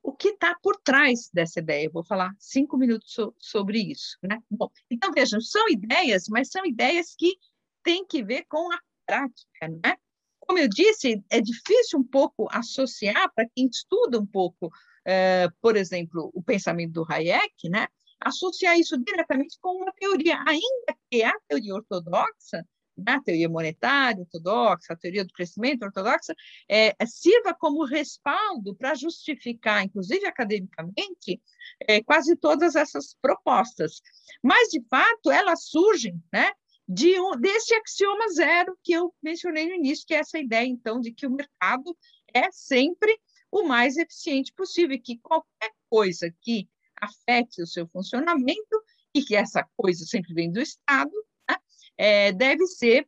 o 0.02 0.12
que 0.12 0.28
está 0.28 0.54
por 0.62 0.76
trás 0.76 1.28
dessa 1.32 1.60
ideia. 1.60 1.86
Eu 1.86 1.92
vou 1.92 2.04
falar 2.04 2.34
cinco 2.38 2.76
minutos 2.76 3.12
so, 3.12 3.34
sobre 3.38 3.80
isso. 3.80 4.16
Né? 4.22 4.38
Bom, 4.50 4.70
então, 4.90 5.12
vejam, 5.12 5.40
são 5.40 5.68
ideias, 5.68 6.28
mas 6.28 6.50
são 6.50 6.64
ideias 6.64 7.14
que 7.16 7.36
têm 7.82 8.06
que 8.06 8.22
ver 8.22 8.44
com 8.48 8.72
a 8.72 8.78
prática. 9.06 9.68
Né? 9.68 9.96
Como 10.40 10.58
eu 10.58 10.68
disse, 10.68 11.22
é 11.30 11.40
difícil 11.40 11.98
um 11.98 12.04
pouco 12.04 12.48
associar 12.50 13.32
para 13.34 13.48
quem 13.54 13.66
estuda 13.66 14.18
um 14.18 14.26
pouco, 14.26 14.70
é, 15.04 15.48
por 15.60 15.76
exemplo, 15.76 16.30
o 16.34 16.42
pensamento 16.42 16.92
do 16.92 17.06
Hayek, 17.08 17.68
né? 17.68 17.86
associar 18.20 18.78
isso 18.78 18.96
diretamente 18.98 19.58
com 19.60 19.76
uma 19.76 19.92
teoria, 19.92 20.42
ainda 20.46 20.96
que 21.10 21.22
a 21.22 21.32
teoria 21.46 21.74
ortodoxa, 21.74 22.66
a 23.06 23.20
teoria 23.20 23.48
monetária 23.48 24.20
ortodoxa, 24.20 24.92
a 24.92 24.96
teoria 24.96 25.24
do 25.24 25.32
crescimento 25.32 25.84
ortodoxa, 25.84 26.34
é, 26.68 26.94
sirva 27.06 27.54
como 27.54 27.84
respaldo 27.84 28.74
para 28.74 28.94
justificar, 28.94 29.84
inclusive 29.84 30.26
academicamente, 30.26 31.40
é, 31.86 32.02
quase 32.02 32.36
todas 32.36 32.74
essas 32.76 33.14
propostas. 33.20 34.00
Mas, 34.42 34.68
de 34.68 34.82
fato, 34.88 35.30
elas 35.30 35.64
surgem 35.64 36.20
né, 36.32 36.50
de 36.88 37.20
um, 37.20 37.32
desse 37.32 37.74
axioma 37.74 38.28
zero 38.30 38.76
que 38.82 38.92
eu 38.92 39.14
mencionei 39.22 39.66
no 39.66 39.74
início, 39.74 40.06
que 40.06 40.14
é 40.14 40.18
essa 40.18 40.38
ideia, 40.38 40.66
então, 40.66 41.00
de 41.00 41.12
que 41.12 41.26
o 41.26 41.30
mercado 41.30 41.96
é 42.32 42.50
sempre 42.50 43.18
o 43.50 43.64
mais 43.64 43.96
eficiente 43.96 44.52
possível, 44.52 44.96
e 44.96 45.00
que 45.00 45.18
qualquer 45.18 45.70
coisa 45.88 46.32
que 46.40 46.68
afete 47.00 47.62
o 47.62 47.66
seu 47.66 47.86
funcionamento, 47.88 48.82
e 49.14 49.22
que 49.22 49.34
essa 49.34 49.66
coisa 49.76 50.04
sempre 50.04 50.34
vem 50.34 50.50
do 50.50 50.60
Estado, 50.60 51.10
né, 51.10 51.24
é, 51.98 52.32
deve 52.32 52.66
ser 52.66 53.06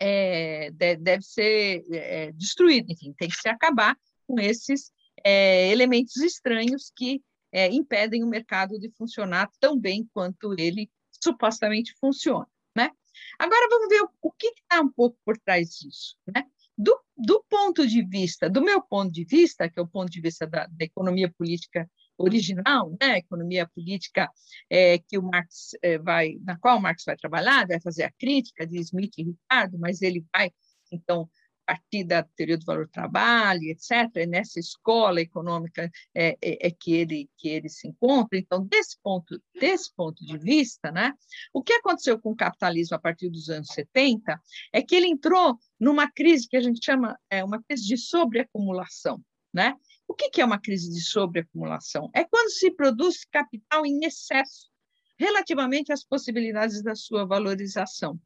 é, 0.00 0.70
deve 0.72 1.22
ser 1.22 1.84
é, 1.92 2.32
destruído, 2.32 2.90
enfim, 2.90 3.14
tem 3.16 3.28
que 3.28 3.36
se 3.36 3.48
acabar 3.48 3.96
com 4.26 4.40
esses 4.40 4.90
é, 5.24 5.70
elementos 5.70 6.16
estranhos 6.16 6.90
que 6.96 7.22
é, 7.52 7.68
impedem 7.68 8.24
o 8.24 8.26
mercado 8.26 8.80
de 8.80 8.90
funcionar 8.90 9.48
tão 9.60 9.78
bem 9.78 10.08
quanto 10.12 10.54
ele 10.58 10.90
supostamente 11.22 11.94
funciona. 12.00 12.48
Né? 12.74 12.90
Agora 13.38 13.68
vamos 13.70 13.88
ver 13.88 14.02
o, 14.02 14.10
o 14.22 14.32
que 14.32 14.48
está 14.48 14.80
um 14.80 14.90
pouco 14.90 15.16
por 15.24 15.38
trás 15.38 15.68
disso. 15.78 16.16
Né? 16.26 16.44
Do, 16.76 16.98
do, 17.16 17.44
ponto 17.48 17.86
de 17.86 18.02
vista, 18.04 18.50
do 18.50 18.62
meu 18.62 18.82
ponto 18.82 19.12
de 19.12 19.24
vista, 19.24 19.68
que 19.68 19.78
é 19.78 19.82
o 19.82 19.86
ponto 19.86 20.10
de 20.10 20.20
vista 20.20 20.46
da, 20.46 20.66
da 20.66 20.84
economia 20.84 21.30
política 21.30 21.88
original, 22.22 22.96
né, 23.00 23.18
economia 23.18 23.68
política 23.74 24.30
é, 24.70 24.98
que 24.98 25.18
o 25.18 25.22
Marx 25.22 25.70
é, 25.82 25.98
vai, 25.98 26.36
na 26.44 26.58
qual 26.58 26.80
Marx 26.80 27.04
vai 27.04 27.16
trabalhar, 27.16 27.66
vai 27.66 27.80
fazer 27.80 28.04
a 28.04 28.12
crítica 28.12 28.66
de 28.66 28.78
Smith 28.78 29.18
e 29.18 29.24
Ricardo, 29.24 29.78
mas 29.78 30.02
ele 30.02 30.24
vai 30.32 30.50
então 30.90 31.28
partir 31.72 32.04
da 32.04 32.22
teoria 32.22 32.58
do 32.58 32.64
valor 32.64 32.88
trabalho, 32.88 33.62
etc. 33.64 34.16
É 34.16 34.26
nessa 34.26 34.58
escola 34.58 35.20
econômica 35.20 35.90
é, 36.14 36.36
é, 36.42 36.66
é, 36.66 36.70
que 36.70 36.92
ele 36.92 37.28
que 37.38 37.48
ele 37.48 37.68
se 37.68 37.88
encontra. 37.88 38.38
Então, 38.38 38.66
desse 38.66 38.98
ponto 39.02 39.40
desse 39.58 39.94
ponto 39.94 40.24
de 40.24 40.36
vista, 40.38 40.90
né, 40.90 41.12
o 41.52 41.62
que 41.62 41.72
aconteceu 41.74 42.18
com 42.20 42.30
o 42.32 42.36
capitalismo 42.36 42.96
a 42.96 43.00
partir 43.00 43.30
dos 43.30 43.48
anos 43.48 43.68
70 43.68 44.40
é 44.72 44.82
que 44.82 44.94
ele 44.94 45.08
entrou 45.08 45.58
numa 45.78 46.10
crise 46.10 46.48
que 46.48 46.56
a 46.56 46.60
gente 46.60 46.84
chama 46.84 47.18
é, 47.30 47.44
uma 47.44 47.62
crise 47.62 47.86
de 47.86 47.96
sobreacumulação, 47.96 49.20
né? 49.52 49.74
O 50.12 50.14
que 50.14 50.42
é 50.42 50.44
uma 50.44 50.60
crise 50.60 50.92
de 50.92 51.00
sobreacumulação? 51.00 52.10
É 52.14 52.22
quando 52.22 52.50
se 52.50 52.70
produz 52.70 53.24
capital 53.24 53.86
em 53.86 54.04
excesso 54.04 54.70
relativamente 55.18 55.90
às 55.90 56.04
possibilidades 56.04 56.82
da 56.82 56.94
sua 56.94 57.24
valorização. 57.24 58.20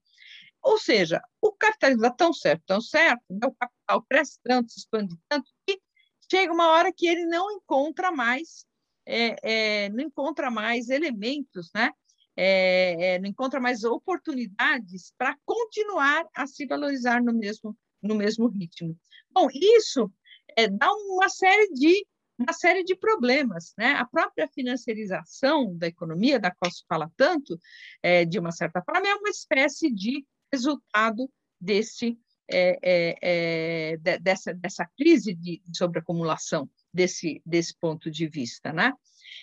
Ou 0.60 0.78
seja, 0.78 1.22
o 1.40 1.52
capitalismo 1.52 2.02
dá 2.02 2.10
tão 2.10 2.32
certo, 2.32 2.64
tão 2.66 2.80
certo, 2.80 3.22
né? 3.30 3.46
o 3.46 3.54
capital 3.54 4.02
cresce 4.02 4.40
tanto, 4.42 4.72
se 4.72 4.80
expande 4.80 5.14
tanto, 5.28 5.48
que 5.64 5.80
chega 6.28 6.52
uma 6.52 6.72
hora 6.72 6.92
que 6.92 7.06
ele 7.06 7.24
não 7.24 7.52
encontra 7.52 8.10
mais, 8.10 8.66
é, 9.06 9.84
é, 9.84 9.88
não 9.90 10.00
encontra 10.00 10.50
mais 10.50 10.88
elementos, 10.90 11.70
né? 11.72 11.92
É, 12.36 13.14
é 13.14 13.18
não 13.20 13.28
encontra 13.28 13.60
mais 13.60 13.84
oportunidades 13.84 15.12
para 15.16 15.38
continuar 15.44 16.26
a 16.34 16.48
se 16.48 16.66
valorizar 16.66 17.22
no 17.22 17.32
mesmo, 17.32 17.78
no 18.02 18.16
mesmo 18.16 18.48
ritmo. 18.48 18.98
Bom, 19.30 19.46
isso 19.54 20.10
é, 20.56 20.68
dá 20.68 20.92
uma 20.92 21.28
série 21.28 21.72
de 21.72 22.06
uma 22.38 22.52
série 22.52 22.84
de 22.84 22.94
problemas, 22.94 23.72
né? 23.78 23.92
A 23.92 24.04
própria 24.04 24.46
financiarização 24.48 25.74
da 25.76 25.86
economia, 25.86 26.38
da 26.38 26.50
qual 26.50 26.70
se 26.70 26.84
fala 26.86 27.10
tanto, 27.16 27.58
é, 28.02 28.26
de 28.26 28.38
uma 28.38 28.52
certa 28.52 28.82
forma, 28.82 29.08
é 29.08 29.14
uma 29.14 29.30
espécie 29.30 29.90
de 29.90 30.22
resultado 30.52 31.30
desse, 31.58 32.18
é, 32.46 32.78
é, 32.82 33.16
é, 33.22 33.96
de, 33.96 34.18
dessa, 34.18 34.52
dessa 34.52 34.86
crise 34.96 35.34
de, 35.34 35.62
sobreacumulação, 35.74 36.68
desse, 36.92 37.40
desse 37.44 37.74
ponto 37.80 38.10
de 38.10 38.28
vista. 38.28 38.70
Né? 38.70 38.92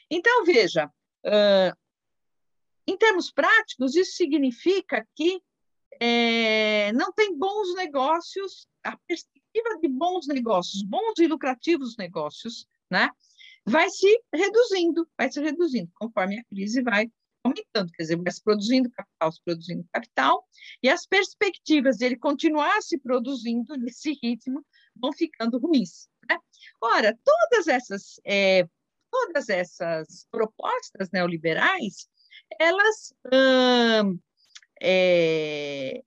Então, 0.09 0.45
veja, 0.45 0.85
uh, 1.25 1.77
em 2.85 2.97
termos 2.97 3.31
práticos, 3.31 3.95
isso 3.95 4.15
significa 4.15 5.05
que 5.15 5.41
é, 5.99 6.91
não 6.93 7.11
tem 7.11 7.37
bons 7.37 7.73
negócios, 7.75 8.67
a 8.83 8.97
de 9.83 9.87
bons 9.87 10.27
negócios, 10.27 10.81
bons 10.83 11.19
e 11.19 11.27
lucrativos 11.27 11.97
negócios, 11.97 12.65
né, 12.89 13.09
vai 13.65 13.89
se 13.89 14.21
reduzindo, 14.33 15.07
vai 15.17 15.31
se 15.31 15.41
reduzindo 15.41 15.91
conforme 15.95 16.39
a 16.39 16.43
crise 16.45 16.81
vai 16.81 17.11
aumentando, 17.43 17.91
quer 17.91 18.03
dizer, 18.03 18.15
vai 18.15 18.31
se 18.31 18.41
produzindo 18.41 18.89
capital, 18.89 19.31
se 19.31 19.41
produzindo 19.43 19.85
capital, 19.91 20.47
e 20.81 20.89
as 20.89 21.05
perspectivas 21.05 21.97
dele 21.97 22.15
continuar 22.15 22.81
se 22.81 22.97
produzindo 22.97 23.75
nesse 23.75 24.17
ritmo 24.23 24.65
vão 24.95 25.11
ficando 25.11 25.57
ruins. 25.57 26.07
Né? 26.29 26.37
Ora, 26.81 27.17
todas 27.23 27.67
essas, 27.67 28.21
é, 28.25 28.65
todas 29.11 29.49
essas 29.49 30.25
propostas 30.31 31.09
neoliberais, 31.11 32.07
elas, 32.57 33.13
hum, 34.05 34.17
é, 34.81 36.01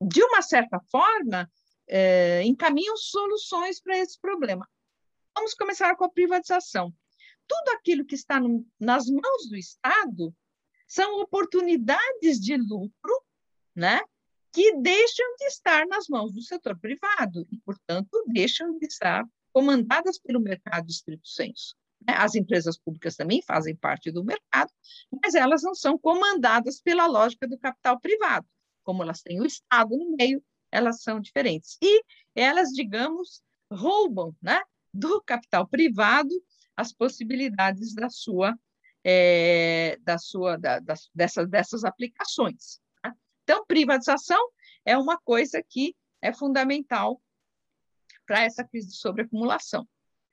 de 0.00 0.22
uma 0.22 0.40
certa 0.40 0.80
forma, 0.90 1.50
é, 1.90 2.42
encaminham 2.44 2.96
soluções 2.96 3.80
para 3.80 3.98
esse 3.98 4.18
problema. 4.20 4.68
Vamos 5.34 5.54
começar 5.54 5.96
com 5.96 6.04
a 6.04 6.10
privatização. 6.10 6.94
Tudo 7.48 7.68
aquilo 7.70 8.04
que 8.04 8.14
está 8.14 8.38
no, 8.38 8.64
nas 8.78 9.06
mãos 9.06 9.48
do 9.48 9.56
Estado 9.56 10.32
são 10.86 11.20
oportunidades 11.20 12.38
de 12.38 12.56
lucro, 12.56 13.24
né? 13.74 14.00
que 14.52 14.76
deixam 14.76 15.36
de 15.36 15.46
estar 15.46 15.86
nas 15.86 16.08
mãos 16.08 16.32
do 16.32 16.42
setor 16.42 16.78
privado 16.78 17.46
e, 17.50 17.58
portanto, 17.58 18.24
deixam 18.26 18.76
de 18.78 18.86
estar 18.86 19.24
comandadas 19.52 20.18
pelo 20.18 20.40
mercado 20.40 20.88
estrito 20.88 21.28
senso. 21.28 21.76
Né? 22.06 22.14
As 22.16 22.34
empresas 22.34 22.78
públicas 22.78 23.16
também 23.16 23.42
fazem 23.42 23.76
parte 23.76 24.10
do 24.10 24.24
mercado, 24.24 24.70
mas 25.22 25.34
elas 25.34 25.62
não 25.62 25.74
são 25.74 25.98
comandadas 25.98 26.80
pela 26.80 27.06
lógica 27.06 27.46
do 27.46 27.58
capital 27.58 28.00
privado. 28.00 28.46
Como 28.82 29.02
elas 29.02 29.22
têm 29.22 29.40
o 29.40 29.46
Estado 29.46 29.96
no 29.96 30.16
meio, 30.16 30.42
elas 30.70 31.02
são 31.02 31.20
diferentes. 31.20 31.76
E 31.82 32.02
elas, 32.34 32.70
digamos, 32.70 33.42
roubam 33.70 34.34
né, 34.42 34.60
do 34.92 35.22
capital 35.22 35.66
privado 35.66 36.30
as 36.76 36.92
possibilidades 36.92 37.94
da 37.94 38.08
sua 38.08 38.56
é, 39.04 39.96
da 40.02 40.18
sua, 40.18 40.56
da, 40.56 40.78
da, 40.78 40.94
dessas, 41.14 41.48
dessas 41.48 41.84
aplicações. 41.84 42.80
Tá? 43.02 43.14
Então, 43.42 43.64
privatização 43.66 44.50
é 44.84 44.96
uma 44.96 45.18
coisa 45.18 45.62
que 45.66 45.96
é 46.22 46.32
fundamental 46.32 47.20
para 48.26 48.42
essa 48.42 48.62
crise 48.64 48.88
de 48.88 48.96
sobreacumulação. 48.96 49.88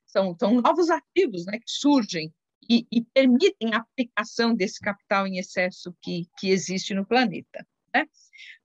São, 0.05 0.35
são 0.39 0.61
novos 0.61 0.89
ativos 0.89 1.45
né, 1.45 1.59
que 1.59 1.69
surgem 1.69 2.33
e, 2.69 2.85
e, 2.91 3.03
permitem 3.03 3.73
a 3.73 3.77
aplicação 3.77 4.53
desse 4.53 4.79
capital 4.79 5.25
em 5.25 5.37
excesso 5.37 5.95
que, 6.01 6.27
que 6.37 6.49
existe 6.49 6.93
no 6.93 7.05
planeta. 7.05 7.65
Né? 7.97 8.07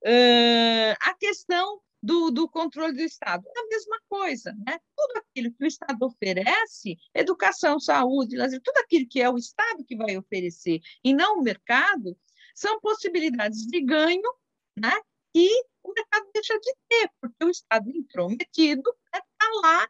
Uh, 0.04 0.96
a 1.00 1.14
questão 1.14 1.80
do, 2.02 2.30
do, 2.30 2.48
controle 2.48 2.94
do 2.94 3.02
Estado 3.02 3.44
é 3.46 3.60
a 3.60 3.66
mesma 3.68 3.96
coisa, 4.08 4.52
né? 4.66 4.78
Tudo 4.96 5.18
aquilo 5.18 5.52
que 5.52 5.64
o 5.64 5.66
Estado 5.66 6.02
oferece, 6.02 6.98
educação, 7.14 7.78
saúde, 7.78 8.36
lazer, 8.36 8.60
tudo 8.62 8.76
aquilo 8.78 9.08
que 9.08 9.22
é 9.22 9.30
o 9.30 9.38
Estado 9.38 9.84
que 9.84 9.96
vai 9.96 10.16
oferecer 10.16 10.80
e 11.04 11.14
não 11.14 11.38
o 11.38 11.42
mercado, 11.42 12.18
são 12.54 12.80
possibilidades 12.80 13.66
de 13.66 13.80
ganho, 13.80 14.34
né? 14.76 14.92
E 15.34 15.48
o 15.82 15.92
mercado 15.94 16.28
deixa 16.34 16.58
de 16.58 16.74
ter, 16.88 17.10
porque 17.20 17.44
o 17.44 17.50
Estado 17.50 17.88
intrometido 17.88 18.94
está 19.06 19.18
né, 19.18 19.60
lá 19.62 19.88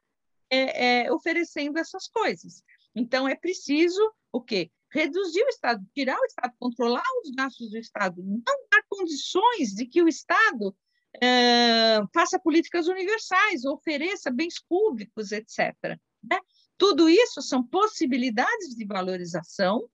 é, 0.50 1.04
é, 1.06 1.12
oferecendo 1.12 1.78
essas 1.78 2.06
coisas. 2.08 2.62
Então, 2.94 3.26
é 3.26 3.34
preciso 3.34 4.12
o 4.30 4.40
quê? 4.40 4.70
Reduzir 4.92 5.42
o 5.42 5.48
Estado, 5.48 5.84
tirar 5.94 6.18
o 6.18 6.24
Estado, 6.24 6.54
controlar 6.58 7.02
os 7.22 7.30
gastos 7.30 7.70
do 7.70 7.78
Estado, 7.78 8.22
não 8.22 8.42
dar 8.70 8.82
condições 8.88 9.70
de 9.74 9.86
que 9.86 10.02
o 10.02 10.08
Estado 10.08 10.74
é, 11.20 12.00
faça 12.12 12.38
políticas 12.38 12.88
universais, 12.88 13.64
ofereça 13.64 14.30
bens 14.30 14.54
públicos, 14.68 15.32
etc. 15.32 15.74
Né? 16.22 16.38
Tudo 16.76 17.08
isso 17.08 17.40
são 17.42 17.62
possibilidades 17.62 18.74
de 18.74 18.84
valorização 18.84 19.88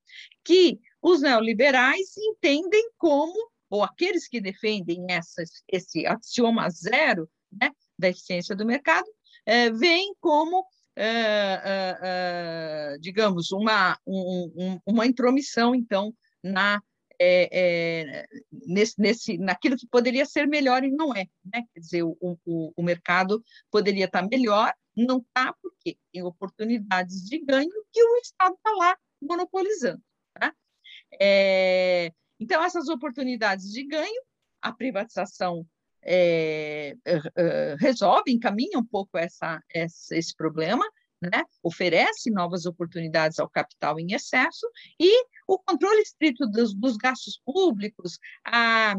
que 0.45 0.81
os 1.03 1.21
neoliberais 1.21 2.17
entendem 2.17 2.91
como, 2.97 3.51
ou 3.71 3.83
aqueles 3.83 4.27
que 4.27 4.41
defendem 4.41 5.07
essa, 5.11 5.43
esse 5.69 6.07
axioma 6.07 6.69
zero 6.71 7.29
né, 7.53 7.71
da 7.99 8.09
eficiência 8.09 8.57
do 8.57 8.67
mercado, 8.67 9.07
é, 9.45 9.71
veem 9.71 10.15
como 10.21 10.65
é, 11.01 11.99
é, 12.03 12.99
digamos, 13.01 13.53
uma, 13.53 13.97
um, 14.07 14.81
uma 14.85 15.07
intromissão, 15.07 15.75
então, 15.75 16.13
na, 16.43 16.83
nesse, 18.67 19.01
nesse, 19.01 19.39
naquilo 19.39 19.77
que 19.77 19.87
poderia 19.87 20.27
ser 20.27 20.47
melhor 20.47 20.83
e 20.83 20.91
não 20.91 21.15
é. 21.15 21.27
Né? 21.45 21.65
Quer 21.73 21.81
dizer, 21.81 22.03
o, 22.03 22.17
o, 22.21 22.73
o 22.77 22.83
mercado 22.83 23.43
poderia 23.71 24.07
estar 24.07 24.27
melhor, 24.29 24.73
não 24.97 25.19
está, 25.19 25.55
porque 25.63 25.97
tem 26.13 26.23
oportunidades 26.23 27.25
de 27.25 27.39
ganho 27.45 27.71
que 27.93 28.03
o 28.03 28.17
Estado 28.17 28.55
está 28.57 28.71
lá 28.73 28.97
monopolizando. 29.23 30.03
Tá? 30.35 30.53
Então, 32.41 32.63
essas 32.63 32.89
oportunidades 32.89 33.73
de 33.73 33.85
ganho, 33.85 34.23
a 34.61 34.73
privatização 34.73 35.65
é, 36.03 36.95
resolve, 37.79 38.33
encaminha 38.33 38.79
um 38.79 38.85
pouco 38.85 39.19
essa, 39.19 39.63
essa, 39.73 40.17
esse 40.17 40.35
problema, 40.35 40.85
né? 41.21 41.43
oferece 41.63 42.31
novas 42.31 42.65
oportunidades 42.65 43.39
ao 43.39 43.49
capital 43.49 43.99
em 43.99 44.13
excesso 44.13 44.67
e 45.01 45.25
o 45.47 45.59
controle 45.59 46.01
estrito 46.01 46.47
dos, 46.47 46.73
dos 46.75 46.97
gastos 46.97 47.41
públicos, 47.45 48.19
a, 48.45 48.95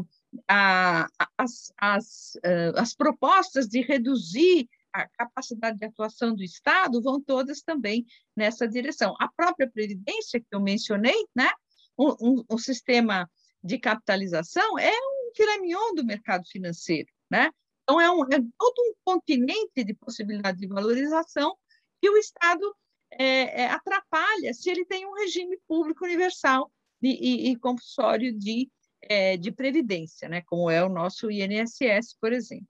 a, 0.46 1.08
as, 1.38 1.72
as, 1.78 2.32
as 2.76 2.94
propostas 2.94 3.66
de 3.66 3.80
reduzir 3.80 4.68
a 4.92 5.08
capacidade 5.08 5.78
de 5.78 5.86
atuação 5.86 6.34
do 6.34 6.42
Estado 6.42 7.00
vão 7.00 7.20
todas 7.20 7.62
também 7.62 8.04
nessa 8.36 8.66
direção. 8.66 9.14
A 9.20 9.28
própria 9.28 9.70
Previdência, 9.70 10.40
que 10.40 10.46
eu 10.52 10.60
mencionei, 10.60 11.26
né? 11.34 11.48
um, 12.00 12.14
um, 12.20 12.44
um 12.50 12.58
sistema 12.58 13.30
de 13.62 13.78
capitalização 13.78 14.78
é 14.78 14.90
um 14.90 15.19
filé 15.34 15.58
mignon 15.58 15.94
do 15.94 16.04
mercado 16.04 16.46
financeiro. 16.46 17.08
Né? 17.30 17.50
Então, 17.82 18.00
é, 18.00 18.10
um, 18.10 18.22
é 18.24 18.38
todo 18.58 18.78
um 18.78 18.94
continente 19.04 19.84
de 19.84 19.94
possibilidade 19.94 20.58
de 20.58 20.66
valorização 20.66 21.56
que 22.00 22.08
o 22.08 22.16
Estado 22.16 22.74
é, 23.10 23.62
é, 23.62 23.66
atrapalha 23.66 24.54
se 24.54 24.70
ele 24.70 24.84
tem 24.84 25.06
um 25.06 25.14
regime 25.14 25.58
público 25.66 26.04
universal 26.04 26.70
e, 27.02 27.48
e, 27.48 27.50
e 27.50 27.56
compulsório 27.56 28.32
de, 28.36 28.70
é, 29.02 29.36
de 29.36 29.50
previdência, 29.50 30.28
né? 30.28 30.42
como 30.42 30.70
é 30.70 30.84
o 30.84 30.88
nosso 30.88 31.30
INSS, 31.30 32.16
por 32.20 32.32
exemplo. 32.32 32.68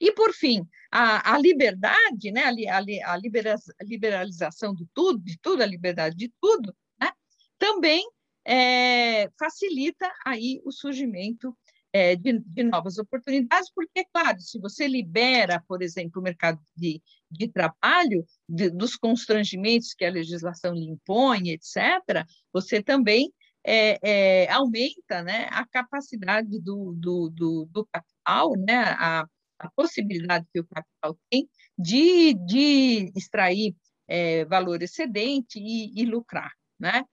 E, 0.00 0.12
por 0.12 0.32
fim, 0.32 0.66
a, 0.90 1.34
a 1.34 1.38
liberdade, 1.38 2.30
né? 2.30 2.44
a, 2.44 2.78
a, 2.78 3.14
a 3.14 3.84
liberalização 3.84 4.74
de 4.74 4.86
tudo, 4.94 5.18
de 5.18 5.38
tudo, 5.40 5.62
a 5.62 5.66
liberdade 5.66 6.14
de 6.14 6.32
tudo, 6.40 6.74
né? 7.00 7.10
também 7.58 8.08
é, 8.48 9.28
facilita 9.38 10.10
aí 10.24 10.58
o 10.64 10.72
surgimento 10.72 11.54
é, 11.92 12.16
de, 12.16 12.38
de, 12.38 12.62
novas 12.62 12.96
oportunidades, 12.96 13.70
porque, 13.74 14.06
claro, 14.12 14.40
se 14.40 14.58
você 14.58 14.88
libera, 14.88 15.62
por 15.68 15.82
exemplo, 15.82 16.20
o 16.20 16.24
mercado 16.24 16.58
de, 16.74 17.02
de 17.30 17.48
trabalho, 17.48 18.24
de, 18.48 18.70
dos 18.70 18.96
constrangimentos 18.96 19.92
que 19.92 20.04
a 20.04 20.10
legislação 20.10 20.72
lhe 20.74 20.86
impõe, 20.86 21.50
etc., 21.50 22.26
você 22.50 22.82
também 22.82 23.30
é, 23.64 23.98
é, 24.02 24.50
aumenta 24.50 25.22
né, 25.22 25.46
a 25.50 25.66
capacidade 25.66 26.58
do, 26.60 26.94
do, 26.96 27.28
do, 27.28 27.68
do 27.70 27.86
capital, 27.86 28.52
né, 28.56 28.78
a, 28.98 29.26
a, 29.58 29.70
possibilidade 29.72 30.46
que 30.52 30.60
o 30.60 30.66
capital 30.66 31.18
tem 31.28 31.46
de, 31.78 32.32
de 32.46 33.12
extrair 33.14 33.76
é, 34.06 34.46
valor 34.46 34.82
excedente 34.82 35.58
e, 35.58 36.00
e 36.00 36.06
lucrar. 36.06 36.52
Né? 36.78 37.04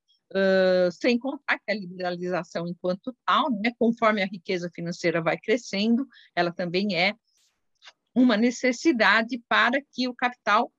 Sem 0.92 1.18
contar 1.18 1.60
que 1.60 1.72
a 1.72 1.76
liberalização 1.76 2.68
enquanto 2.68 3.16
tal, 3.26 3.50
né, 3.52 3.72
conforme 3.80 4.22
a 4.22 4.26
riqueza 4.26 4.70
financeira 4.74 5.22
vai 5.22 5.38
crescendo, 5.38 6.08
ela 6.36 6.52
também 6.52 6.96
é 6.96 7.16
uma 8.14 8.36
necessidade 8.36 9.42
para 9.48 9.82
que 9.92 10.08
o 10.08 10.14
capital 10.14 10.72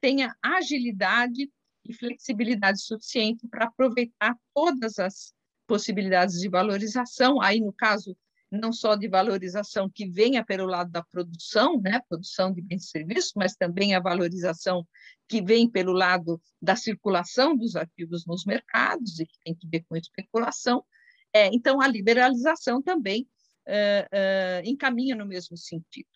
tenha 0.00 0.34
agilidade 0.42 1.50
e 1.84 1.94
flexibilidade 1.94 2.80
suficiente 2.82 3.46
para 3.48 3.66
aproveitar 3.66 4.36
todas 4.54 4.98
as 4.98 5.32
possibilidades 5.66 6.40
de 6.40 6.48
valorização, 6.48 7.40
aí 7.40 7.60
no 7.60 7.72
caso 7.72 8.16
não 8.54 8.72
só 8.72 8.94
de 8.94 9.08
valorização 9.08 9.90
que 9.90 10.08
venha 10.08 10.44
pelo 10.44 10.66
lado 10.66 10.90
da 10.90 11.02
produção, 11.02 11.80
né, 11.80 12.00
produção 12.08 12.52
de 12.52 12.62
bens 12.62 12.84
e 12.84 12.88
serviços, 12.88 13.32
mas 13.36 13.54
também 13.54 13.94
a 13.94 14.00
valorização 14.00 14.86
que 15.28 15.42
vem 15.42 15.68
pelo 15.70 15.92
lado 15.92 16.40
da 16.60 16.76
circulação 16.76 17.56
dos 17.56 17.76
ativos 17.76 18.26
nos 18.26 18.44
mercados 18.44 19.18
e 19.18 19.26
que 19.26 19.38
tem 19.44 19.54
que 19.54 19.68
ver 19.68 19.84
com 19.88 19.96
especulação. 19.96 20.84
É, 21.32 21.46
então, 21.52 21.80
a 21.80 21.88
liberalização 21.88 22.80
também 22.80 23.26
é, 23.66 24.08
é, 24.12 24.62
encaminha 24.64 25.16
no 25.16 25.26
mesmo 25.26 25.56
sentido. 25.56 26.08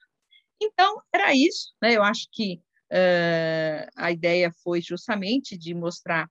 Então, 0.61 1.03
era 1.13 1.35
isso. 1.35 1.75
Né? 1.83 1.97
Eu 1.97 2.03
acho 2.03 2.29
que 2.31 2.61
é, 2.91 3.89
a 3.97 4.11
ideia 4.11 4.53
foi 4.63 4.81
justamente 4.81 5.57
de 5.57 5.75
mostrar 5.75 6.29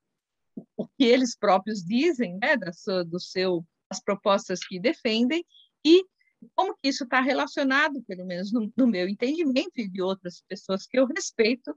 o 0.76 0.86
que 0.86 1.04
eles 1.04 1.36
próprios 1.36 1.82
dizem, 1.84 2.36
né, 2.38 2.56
da 2.56 2.72
sua, 2.72 3.04
do 3.04 3.20
seu, 3.20 3.64
as 3.88 4.00
propostas 4.00 4.60
que 4.66 4.80
defendem, 4.80 5.44
e 5.84 6.04
como 6.54 6.74
que 6.76 6.88
isso 6.88 7.04
está 7.04 7.20
relacionado, 7.20 8.02
pelo 8.04 8.24
menos 8.24 8.52
no, 8.52 8.72
no, 8.76 8.86
meu 8.86 9.08
entendimento 9.08 9.72
e 9.76 9.88
de 9.88 10.00
outras 10.00 10.42
pessoas 10.48 10.86
que 10.86 10.98
eu 10.98 11.06
respeito, 11.06 11.76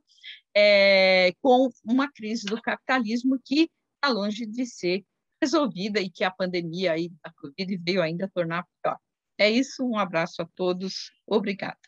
é, 0.55 1.33
com 1.41 1.69
uma 1.83 2.11
crise 2.11 2.45
do 2.45 2.61
capitalismo 2.61 3.39
que 3.43 3.69
está 3.95 4.13
longe 4.13 4.45
de 4.45 4.65
ser 4.65 5.03
resolvida 5.41 5.99
e 5.99 6.09
que 6.09 6.23
a 6.23 6.31
pandemia 6.31 6.93
aí 6.93 7.09
da 7.23 7.31
Covid 7.33 7.77
veio 7.77 8.01
ainda 8.01 8.29
tornar 8.31 8.65
pior. 8.81 8.97
É 9.39 9.49
isso, 9.49 9.83
um 9.83 9.97
abraço 9.97 10.41
a 10.41 10.47
todos, 10.55 11.11
obrigada. 11.25 11.79